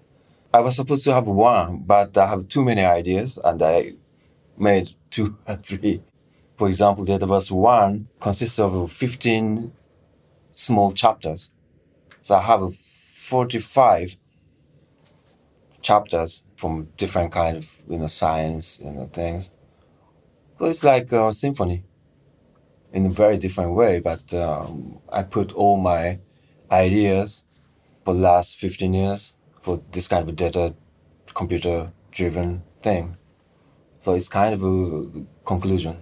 I 0.54 0.60
was 0.60 0.76
supposed 0.76 1.04
to 1.04 1.14
have 1.14 1.26
one, 1.26 1.78
but 1.78 2.16
I 2.16 2.26
have 2.26 2.48
too 2.48 2.62
many 2.64 2.82
ideas 2.82 3.38
and 3.42 3.62
I 3.62 3.94
made 4.56 4.94
two 5.10 5.36
or 5.46 5.56
three. 5.56 6.02
For 6.56 6.68
example, 6.68 7.04
Dataverse 7.04 7.50
1 7.50 8.08
consists 8.20 8.58
of 8.58 8.92
15 8.92 9.72
small 10.52 10.92
chapters. 10.92 11.50
So 12.20 12.36
I 12.36 12.42
have 12.42 12.74
45 12.76 14.16
chapters 15.80 16.44
from 16.62 16.86
different 16.96 17.32
kind 17.32 17.56
of 17.56 17.66
you 17.90 17.98
know 17.98 18.06
science 18.06 18.78
you 18.80 18.92
know 18.92 19.10
things. 19.12 19.50
So 20.58 20.66
it's 20.66 20.84
like 20.84 21.10
a 21.10 21.34
symphony 21.34 21.82
in 22.92 23.06
a 23.06 23.10
very 23.10 23.36
different 23.36 23.74
way. 23.74 23.98
But 23.98 24.32
um, 24.32 24.98
I 25.18 25.24
put 25.24 25.52
all 25.52 25.76
my 25.76 26.20
ideas 26.70 27.44
for 28.04 28.14
the 28.14 28.20
last 28.20 28.60
15 28.60 28.94
years 28.94 29.34
for 29.62 29.82
this 29.90 30.06
kind 30.06 30.28
of 30.28 30.36
data 30.36 30.74
computer 31.34 31.92
driven 32.12 32.62
thing. 32.80 33.16
So 34.02 34.14
it's 34.14 34.28
kind 34.28 34.54
of 34.54 34.62
a 34.62 35.24
conclusion. 35.44 35.96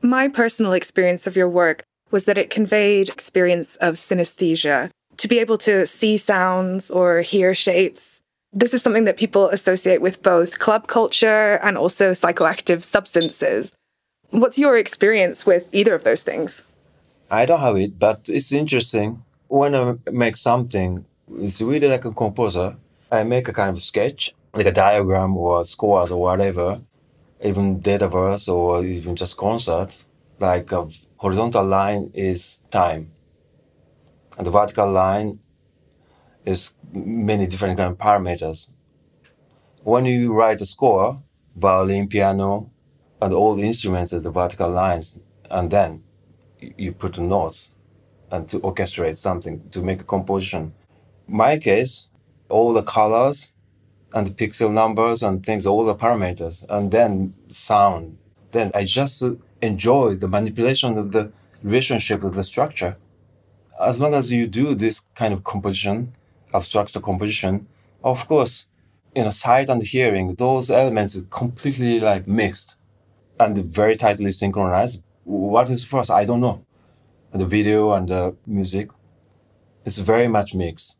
My 0.00 0.28
personal 0.28 0.72
experience 0.72 1.26
of 1.26 1.36
your 1.36 1.50
work 1.50 1.82
was 2.10 2.24
that 2.24 2.38
it 2.38 2.48
conveyed 2.48 3.10
experience 3.10 3.76
of 3.76 3.96
synesthesia, 3.96 4.88
to 5.18 5.28
be 5.28 5.38
able 5.38 5.58
to 5.58 5.86
see 5.86 6.16
sounds 6.16 6.90
or 6.90 7.20
hear 7.20 7.54
shapes. 7.54 8.17
This 8.58 8.74
is 8.74 8.82
something 8.82 9.04
that 9.04 9.16
people 9.16 9.48
associate 9.50 10.00
with 10.00 10.20
both 10.20 10.58
club 10.58 10.88
culture 10.88 11.60
and 11.62 11.78
also 11.78 12.10
psychoactive 12.10 12.82
substances. 12.82 13.76
What's 14.30 14.58
your 14.58 14.76
experience 14.76 15.46
with 15.46 15.72
either 15.72 15.94
of 15.94 16.02
those 16.02 16.24
things? 16.24 16.64
I 17.30 17.46
don't 17.46 17.60
have 17.60 17.76
it, 17.76 18.00
but 18.00 18.22
it's 18.26 18.50
interesting. 18.50 19.22
When 19.46 19.76
I 19.76 19.94
make 20.10 20.36
something, 20.36 21.04
it's 21.38 21.62
really 21.62 21.86
like 21.86 22.04
a 22.04 22.10
composer. 22.10 22.74
I 23.12 23.22
make 23.22 23.46
a 23.46 23.52
kind 23.52 23.76
of 23.76 23.80
sketch, 23.80 24.34
like 24.52 24.66
a 24.66 24.72
diagram 24.72 25.36
or 25.36 25.64
scores 25.64 26.10
or 26.10 26.20
whatever, 26.20 26.80
even 27.40 27.80
Dataverse 27.80 28.52
or 28.52 28.84
even 28.84 29.14
just 29.14 29.36
concert, 29.36 29.94
like 30.40 30.72
a 30.72 30.88
horizontal 31.18 31.64
line 31.64 32.10
is 32.12 32.58
time. 32.72 33.12
And 34.36 34.44
the 34.44 34.50
vertical 34.50 34.90
line 34.90 35.38
is 36.48 36.72
many 36.92 37.46
different 37.46 37.76
kind 37.76 37.92
of 37.92 37.98
parameters. 37.98 38.70
When 39.82 40.06
you 40.06 40.32
write 40.32 40.60
a 40.62 40.66
score, 40.66 41.22
violin, 41.56 42.08
piano, 42.08 42.70
and 43.20 43.34
all 43.34 43.54
the 43.54 43.64
instruments 43.64 44.12
are 44.14 44.20
the 44.20 44.30
vertical 44.30 44.70
lines, 44.70 45.18
and 45.50 45.70
then 45.70 46.02
you 46.58 46.92
put 46.92 47.14
the 47.14 47.20
notes 47.20 47.72
and 48.30 48.48
to 48.48 48.60
orchestrate 48.60 49.16
something, 49.16 49.68
to 49.70 49.82
make 49.82 50.00
a 50.00 50.04
composition. 50.04 50.72
My 51.26 51.58
case, 51.58 52.08
all 52.48 52.72
the 52.72 52.82
colors 52.82 53.54
and 54.14 54.26
the 54.26 54.30
pixel 54.30 54.72
numbers 54.72 55.22
and 55.22 55.44
things, 55.44 55.66
all 55.66 55.84
the 55.84 55.94
parameters, 55.94 56.64
and 56.70 56.90
then 56.90 57.34
sound. 57.48 58.16
Then 58.52 58.70
I 58.74 58.84
just 58.84 59.22
enjoy 59.60 60.14
the 60.16 60.28
manipulation 60.28 60.96
of 60.96 61.12
the 61.12 61.30
relationship 61.62 62.22
of 62.24 62.34
the 62.34 62.44
structure. 62.44 62.96
As 63.80 64.00
long 64.00 64.14
as 64.14 64.32
you 64.32 64.46
do 64.46 64.74
this 64.74 65.04
kind 65.14 65.32
of 65.34 65.44
composition, 65.44 66.12
abstract 66.54 66.94
the 66.94 67.00
composition, 67.00 67.66
of 68.02 68.26
course, 68.26 68.66
you 69.14 69.24
know, 69.24 69.30
sight 69.30 69.68
and 69.68 69.82
hearing, 69.82 70.34
those 70.34 70.70
elements 70.70 71.16
are 71.16 71.22
completely 71.22 72.00
like 72.00 72.26
mixed 72.26 72.76
and 73.40 73.58
very 73.72 73.96
tightly 73.96 74.32
synchronized. 74.32 75.02
What 75.24 75.70
is 75.70 75.84
first? 75.84 76.10
I 76.10 76.24
don't 76.24 76.40
know. 76.40 76.64
The 77.32 77.46
video 77.46 77.92
and 77.92 78.08
the 78.08 78.34
music, 78.46 78.90
it's 79.84 79.98
very 79.98 80.28
much 80.28 80.54
mixed. 80.54 80.98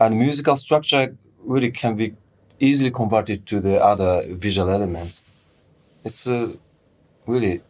And 0.00 0.18
musical 0.18 0.56
structure 0.56 1.16
really 1.38 1.70
can 1.70 1.96
be 1.96 2.14
easily 2.58 2.90
converted 2.90 3.46
to 3.46 3.60
the 3.60 3.82
other 3.82 4.24
visual 4.34 4.70
elements. 4.70 5.22
It's 6.04 6.26
uh, 6.26 6.52
really 7.26 7.62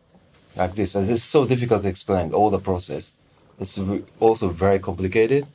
like 0.57 0.75
this. 0.75 0.95
And 0.95 1.09
it's 1.09 1.23
so 1.23 1.45
difficult 1.45 1.83
to 1.83 1.89
explain 1.89 2.33
all 2.33 2.51
the 2.51 2.59
process. 2.59 3.15
It's 3.59 3.79
also 4.21 4.49
very 4.51 4.79
complicated. 4.79 5.47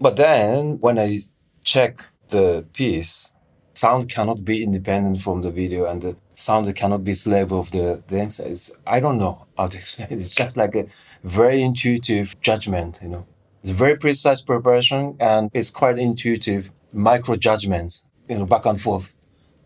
But 0.00 0.16
then 0.16 0.78
when 0.80 0.98
I 0.98 1.20
check 1.62 2.06
the 2.28 2.64
piece, 2.72 3.30
sound 3.74 4.08
cannot 4.08 4.44
be 4.44 4.62
independent 4.62 5.20
from 5.20 5.42
the 5.42 5.50
video 5.50 5.84
and 5.84 6.00
the 6.00 6.16
sound 6.36 6.74
cannot 6.74 7.04
be 7.04 7.12
slave 7.12 7.52
of 7.52 7.70
the 7.70 8.02
dancer. 8.08 8.44
It's, 8.46 8.70
I 8.86 9.00
don't 9.00 9.18
know 9.18 9.46
how 9.58 9.68
to 9.68 9.78
explain 9.82 10.08
it. 10.10 10.20
It's 10.20 10.34
just 10.34 10.56
like 10.56 10.74
a 10.74 10.86
very 11.22 11.62
intuitive 11.62 12.40
judgment, 12.40 12.98
you 13.02 13.08
know. 13.08 13.26
It's 13.62 13.72
very 13.72 13.96
precise 13.96 14.40
preparation 14.40 15.16
and 15.20 15.50
it's 15.52 15.68
quite 15.68 15.98
intuitive 15.98 16.72
micro 16.94 17.36
judgments, 17.36 18.04
you 18.26 18.38
know, 18.38 18.46
back 18.46 18.64
and 18.64 18.80
forth. 18.80 19.12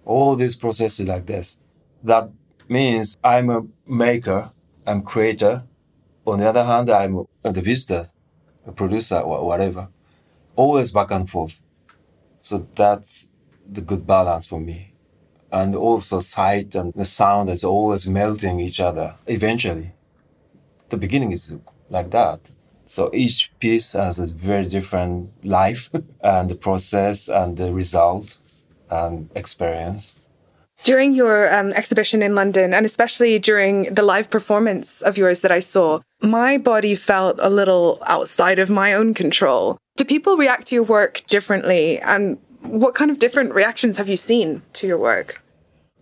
All 0.05 0.35
these 0.35 0.57
processes 0.57 1.07
like 1.07 1.27
this. 1.27 1.59
That 2.03 2.29
means 2.69 3.17
I'm 3.23 3.51
a 3.51 3.63
maker, 3.87 4.49
I'm 4.85 5.03
creator. 5.03 5.63
On 6.27 6.41
the 6.41 6.49
other 6.49 6.65
hand, 6.65 6.91
I'm 6.91 7.25
the 7.43 7.61
visitor, 7.61 8.05
a 8.67 8.73
producer, 8.73 9.19
or 9.19 9.47
whatever. 9.47 9.89
Always 10.57 10.91
back 10.93 11.11
and 11.11 11.29
forth. 11.29 11.61
So 12.41 12.67
that's 12.75 13.29
the 13.71 13.81
good 13.81 14.07
balance 14.07 14.47
for 14.47 14.61
me. 14.61 14.93
And 15.51 15.75
also 15.75 16.21
sight 16.21 16.75
and 16.75 16.93
the 16.95 17.05
sound 17.05 17.49
is 17.51 17.65
always 17.65 18.09
melting 18.09 18.61
each 18.61 18.81
other 18.81 19.15
eventually. 19.27 19.93
The 20.91 20.97
beginning 20.97 21.33
is 21.33 21.55
like 21.91 22.11
that. 22.11 22.51
So 22.87 23.11
each 23.15 23.51
piece 23.61 23.93
has 23.93 24.19
a 24.19 24.27
very 24.27 24.67
different 24.67 25.31
life 25.45 25.91
and 26.21 26.51
the 26.51 26.55
process 26.55 27.29
and 27.29 27.57
the 27.57 27.73
result 27.73 28.39
and 28.91 29.31
experience. 29.35 30.15
During 30.83 31.15
your 31.15 31.55
um, 31.55 31.73
exhibition 31.73 32.23
in 32.23 32.35
London, 32.35 32.75
and 32.75 32.85
especially 32.85 33.39
during 33.39 33.95
the 33.95 34.03
live 34.03 34.29
performance 34.29 35.01
of 35.03 35.17
yours 35.17 35.41
that 35.41 35.53
I 35.53 35.61
saw, 35.61 36.01
my 36.21 36.59
body 36.59 36.95
felt 36.95 37.39
a 37.41 37.49
little 37.49 38.03
outside 38.07 38.59
of 38.59 38.69
my 38.69 38.93
own 38.93 39.15
control. 39.15 39.79
Do 39.97 40.05
people 40.05 40.37
react 40.37 40.67
to 40.69 40.75
your 40.75 40.85
work 40.85 41.23
differently? 41.29 42.01
And 42.01 42.39
what 42.63 42.95
kind 42.95 43.11
of 43.11 43.19
different 43.19 43.55
reactions 43.55 43.97
have 43.97 44.09
you 44.09 44.17
seen 44.17 44.63
to 44.75 44.87
your 44.87 44.99
work? 44.99 45.43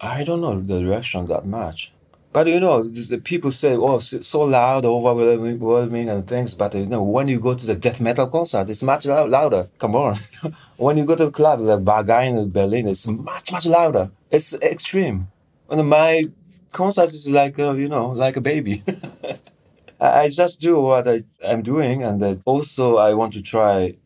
I 0.00 0.24
don't 0.24 0.40
know 0.40 0.60
the 0.60 0.84
reaction 0.84 1.26
that 1.26 1.46
much. 1.46 1.92
But 2.32 2.46
you 2.46 2.60
know, 2.60 2.82
the 2.84 3.18
people 3.18 3.50
say, 3.50 3.74
"Oh, 3.76 3.98
so 3.98 4.40
loud, 4.40 4.86
overwhelming, 4.86 6.08
and 6.08 6.26
things." 6.26 6.54
But 6.54 6.74
you 6.74 6.86
know, 6.86 7.02
when 7.02 7.28
you 7.28 7.38
go 7.38 7.52
to 7.52 7.66
the 7.66 7.74
death 7.74 8.00
metal 8.00 8.26
concert, 8.26 8.70
it's 8.70 8.82
much 8.82 9.04
louder. 9.04 9.68
Come 9.78 9.94
on, 9.94 10.16
when 10.78 10.96
you 10.96 11.04
go 11.04 11.14
to 11.14 11.26
the 11.26 11.30
club 11.30 11.60
like 11.60 11.80
Berghain 11.80 12.38
in 12.42 12.50
Berlin, 12.50 12.88
it's 12.88 13.06
much 13.06 13.52
much 13.52 13.66
louder. 13.66 14.10
It's 14.30 14.54
extreme. 14.54 15.28
And 15.68 15.86
my 15.88 16.24
concert 16.72 17.10
is 17.10 17.30
like 17.30 17.58
you 17.58 17.88
know, 17.88 18.08
like 18.08 18.36
a 18.36 18.40
baby. 18.40 18.82
I 20.00 20.28
just 20.30 20.60
do 20.60 20.80
what 20.80 21.06
I, 21.06 21.24
am 21.44 21.62
doing, 21.62 22.02
and 22.02 22.40
also 22.46 22.96
I 22.96 23.12
want 23.12 23.34
to 23.34 23.42
try 23.42 23.96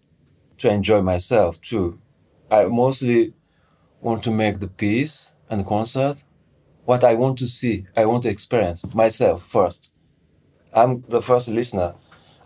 to 0.58 0.68
enjoy 0.68 1.00
myself 1.00 1.60
too. 1.60 2.00
I 2.50 2.64
mostly 2.64 3.34
want 4.00 4.24
to 4.24 4.30
make 4.30 4.58
the 4.58 4.68
piece 4.68 5.32
and 5.48 5.60
the 5.60 5.64
concert 5.64 6.22
what 6.86 7.02
I 7.02 7.14
want 7.14 7.36
to 7.38 7.48
see, 7.48 7.84
I 7.96 8.06
want 8.06 8.22
to 8.22 8.28
experience 8.28 8.84
myself 8.94 9.42
first. 9.48 9.90
I'm 10.72 11.04
the 11.08 11.20
first 11.20 11.48
listener 11.48 11.94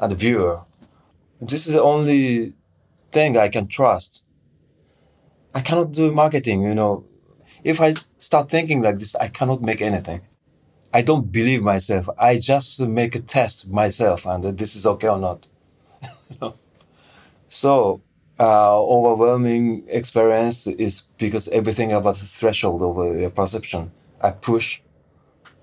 and 0.01 0.19
viewer. 0.19 0.63
This 1.41 1.67
is 1.67 1.75
the 1.75 1.83
only 1.83 2.55
thing 3.13 3.37
I 3.37 3.49
can 3.49 3.67
trust. 3.67 4.25
I 5.55 5.61
cannot 5.61 5.93
do 5.93 6.11
marketing, 6.11 6.63
you 6.63 6.75
know. 6.75 7.05
If 7.63 7.81
I 7.81 7.95
start 8.17 8.49
thinking 8.49 8.81
like 8.81 8.99
this, 8.99 9.15
I 9.15 9.29
cannot 9.29 9.61
make 9.61 9.83
anything. 9.83 10.23
I 10.93 11.03
don't 11.03 11.31
believe 11.31 11.63
myself. 11.63 12.09
I 12.19 12.39
just 12.39 12.81
make 12.87 13.15
a 13.15 13.21
test 13.21 13.69
myself 13.69 14.25
and 14.25 14.57
this 14.57 14.75
is 14.75 14.87
okay 14.87 15.09
or 15.09 15.19
not. 15.19 15.47
so, 17.51 18.01
uh, 18.39 18.81
overwhelming 18.81 19.85
experience 19.89 20.67
is 20.67 21.03
because 21.19 21.47
everything 21.49 21.93
about 21.93 22.17
the 22.17 22.27
threshold 22.27 22.81
of 22.83 23.21
your 23.21 23.29
perception 23.31 23.93
I 24.21 24.31
push, 24.31 24.81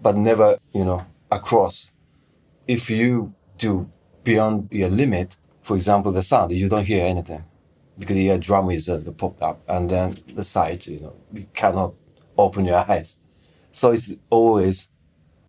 but 0.02 0.15
never, 0.17 0.58
you 0.74 0.86
know, 0.86 1.06
across. 1.32 1.91
If 2.67 2.89
you 2.89 3.34
do 3.58 3.89
beyond 4.24 4.70
your 4.72 4.89
limit, 4.89 5.38
for 5.62 5.76
example, 5.76 6.12
the 6.12 6.22
sound, 6.22 6.52
you 6.52 6.70
don't 6.70 6.86
hear 6.86 7.06
anything 7.06 7.43
because 7.98 8.17
your 8.17 8.38
drum 8.38 8.70
is 8.72 8.89
uh, 8.89 9.02
popped 9.17 9.41
up 9.41 9.62
and 9.67 9.89
then 9.89 10.17
the 10.36 10.43
side, 10.43 10.86
you 10.86 11.00
know, 11.00 11.13
you 11.34 11.46
cannot 11.54 11.93
open 12.38 12.65
your 12.65 12.89
eyes. 12.89 13.17
So 13.72 13.91
it's 13.91 14.13
always 14.30 14.89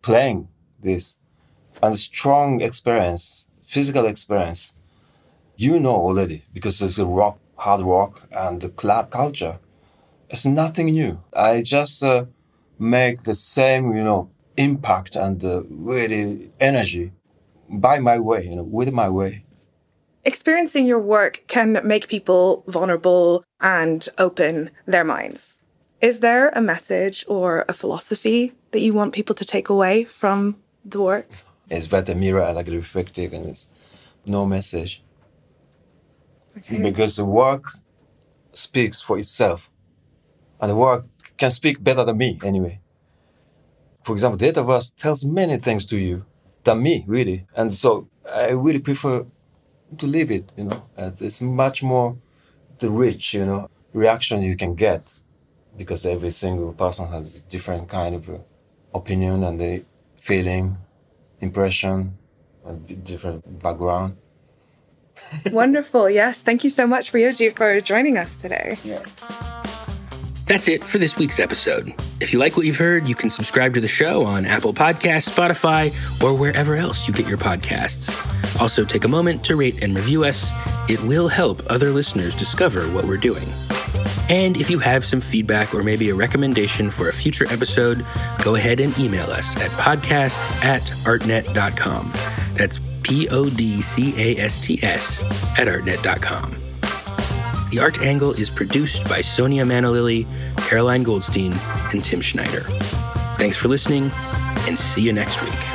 playing 0.03 0.49
this 0.81 1.19
and 1.83 1.99
strong 1.99 2.61
experience, 2.61 3.47
physical 3.67 4.07
experience. 4.07 4.75
You 5.57 5.81
know 5.81 5.95
already 5.97 6.45
because 6.53 6.81
it's 6.81 6.97
the 6.97 7.07
rock, 7.07 7.39
hard 7.57 7.81
rock 7.81 8.23
and 8.31 8.61
the 8.61 8.69
club 8.69 9.11
culture. 9.11 9.59
It's 10.31 10.47
nothing 10.47 10.87
new. 10.87 11.21
I 11.33 11.63
just 11.63 12.05
uh, 12.05 12.27
make 12.79 13.23
the 13.23 13.35
same, 13.35 13.93
you 13.93 14.05
know, 14.05 14.31
impact 14.57 15.17
and 15.17 15.43
uh, 15.45 15.63
really 15.69 16.51
energy 16.61 17.13
by 17.69 17.99
my 17.99 18.19
way, 18.19 18.45
you 18.45 18.57
know, 18.57 18.63
with 18.63 18.93
my 18.93 19.09
way. 19.09 19.45
Experiencing 20.25 20.87
your 20.87 20.99
work 20.99 21.45
can 21.47 21.81
make 21.85 22.09
people 22.09 22.65
vulnerable 22.67 23.45
and 23.61 24.09
open 24.19 24.71
their 24.87 25.05
minds. 25.05 25.61
Is 26.01 26.21
there 26.21 26.51
a 26.51 26.61
message 26.61 27.25
or 27.29 27.65
a 27.69 27.73
philosophy 27.73 28.53
that 28.71 28.81
you 28.81 28.93
want 28.93 29.15
people 29.15 29.35
to 29.35 29.45
take 29.45 29.69
away 29.69 30.05
from 30.05 30.57
the 30.85 31.01
work? 31.01 31.29
It's 31.71 31.87
better 31.87 32.15
mirror, 32.15 32.53
like 32.53 32.69
reflective, 32.69 33.33
and 33.33 33.47
it's 33.47 33.67
no 34.25 34.47
message. 34.47 35.03
Okay. 36.59 36.83
Because 36.83 37.17
the 37.17 37.25
work 37.25 37.73
speaks 38.53 39.01
for 39.01 39.19
itself, 39.19 39.71
and 40.61 40.71
the 40.71 40.77
work 40.77 41.07
can 41.39 41.51
speak 41.51 41.83
better 41.83 42.05
than 42.05 42.19
me 42.19 42.39
anyway. 42.45 42.81
For 44.01 44.13
example, 44.13 44.39
Dataverse 44.39 44.95
tells 44.97 45.25
many 45.25 45.57
things 45.59 45.85
to 45.87 45.99
you 45.99 46.25
than 46.65 46.83
me, 46.83 47.05
really. 47.07 47.47
And 47.57 47.73
so 47.73 48.09
I 48.33 48.51
really 48.51 48.81
prefer 48.81 49.25
to 49.97 50.07
leave 50.07 50.31
it, 50.31 50.53
you 50.57 50.65
know. 50.65 50.83
It's 50.97 51.41
much 51.41 51.83
more 51.83 52.17
the 52.79 52.91
rich, 52.91 53.35
you 53.35 53.45
know, 53.45 53.71
reaction 53.93 54.43
you 54.43 54.57
can 54.57 54.75
get 54.75 55.13
because 55.77 56.05
every 56.07 56.31
single 56.31 56.73
person 56.73 57.07
has 57.09 57.37
a 57.37 57.41
different 57.43 57.89
kind 57.89 58.15
of 58.17 58.29
uh, 58.29 58.39
opinion 58.95 59.45
and 59.45 59.61
the 59.61 59.85
feeling, 60.21 60.77
impression, 61.41 62.19
a 62.67 62.73
different 62.73 63.63
background. 63.63 64.17
Wonderful. 65.53 66.11
Yes. 66.11 66.41
Thank 66.43 66.65
you 66.65 66.71
so 66.71 66.87
much, 66.87 67.13
Ryoji, 67.13 67.55
for 67.55 67.81
joining 67.81 68.19
us 68.19 68.41
today. 68.41 68.77
Yeah. 68.85 69.58
That's 70.49 70.67
it 70.67 70.83
for 70.83 70.97
this 70.97 71.19
week's 71.19 71.39
episode. 71.39 71.93
If 72.21 72.33
you 72.33 72.39
like 72.39 72.57
what 72.57 72.65
you've 72.65 72.79
heard, 72.79 73.07
you 73.07 73.15
can 73.15 73.29
subscribe 73.29 73.75
to 73.75 73.83
the 73.83 73.89
show 73.89 74.25
on 74.25 74.47
Apple 74.47 74.73
Podcasts, 74.73 75.29
Spotify, 75.29 75.93
or 76.25 76.35
wherever 76.35 76.75
else 76.75 77.07
you 77.07 77.13
get 77.13 77.29
your 77.29 77.37
podcasts. 77.37 78.09
Also, 78.59 78.83
take 78.83 79.05
a 79.05 79.09
moment 79.09 79.45
to 79.45 79.57
rate 79.57 79.83
and 79.83 79.95
review 79.95 80.25
us. 80.25 80.51
It 80.89 81.03
will 81.03 81.29
help 81.29 81.61
other 81.69 81.91
listeners 81.91 82.35
discover 82.35 82.81
what 82.93 83.05
we're 83.05 83.19
doing. 83.19 83.45
And 84.31 84.57
if 84.57 84.71
you 84.71 84.79
have 84.79 85.05
some 85.05 85.21
feedback 85.21 85.75
or 85.75 85.83
maybe 85.83 86.09
a 86.09 86.15
recommendation 86.15 86.91
for 86.91 87.11
a 87.11 87.13
future 87.13 87.47
episode, 87.53 88.07
go 88.43 88.55
ahead 88.55 88.81
and 88.81 88.99
email 88.99 89.31
us 89.31 89.55
at 89.57 89.71
podcasts 89.73 90.65
at 90.65 90.81
artnet.com. 91.05 92.11
That's 92.55 92.81
P 93.03 93.29
O 93.29 93.51
D 93.51 93.83
C 93.83 94.15
A 94.17 94.41
S 94.41 94.65
T 94.65 94.83
S 94.83 95.23
at 95.59 95.69
artnet.com. 95.69 96.68
The 97.71 97.81
Art 97.81 98.01
Angle 98.01 98.33
is 98.33 98.49
produced 98.49 99.07
by 99.09 99.21
Sonia 99.21 99.65
Manalili, 99.65 100.27
Caroline 100.69 101.03
Goldstein, 101.03 101.53
and 101.93 102.03
Tim 102.03 102.23
Schneider. 102.23 102.63
Thanks 103.37 103.59
for 103.59 103.69
listening, 103.69 104.11
and 104.67 104.79
see 104.79 105.03
you 105.03 105.13
next 105.13 105.43
week. 105.43 105.68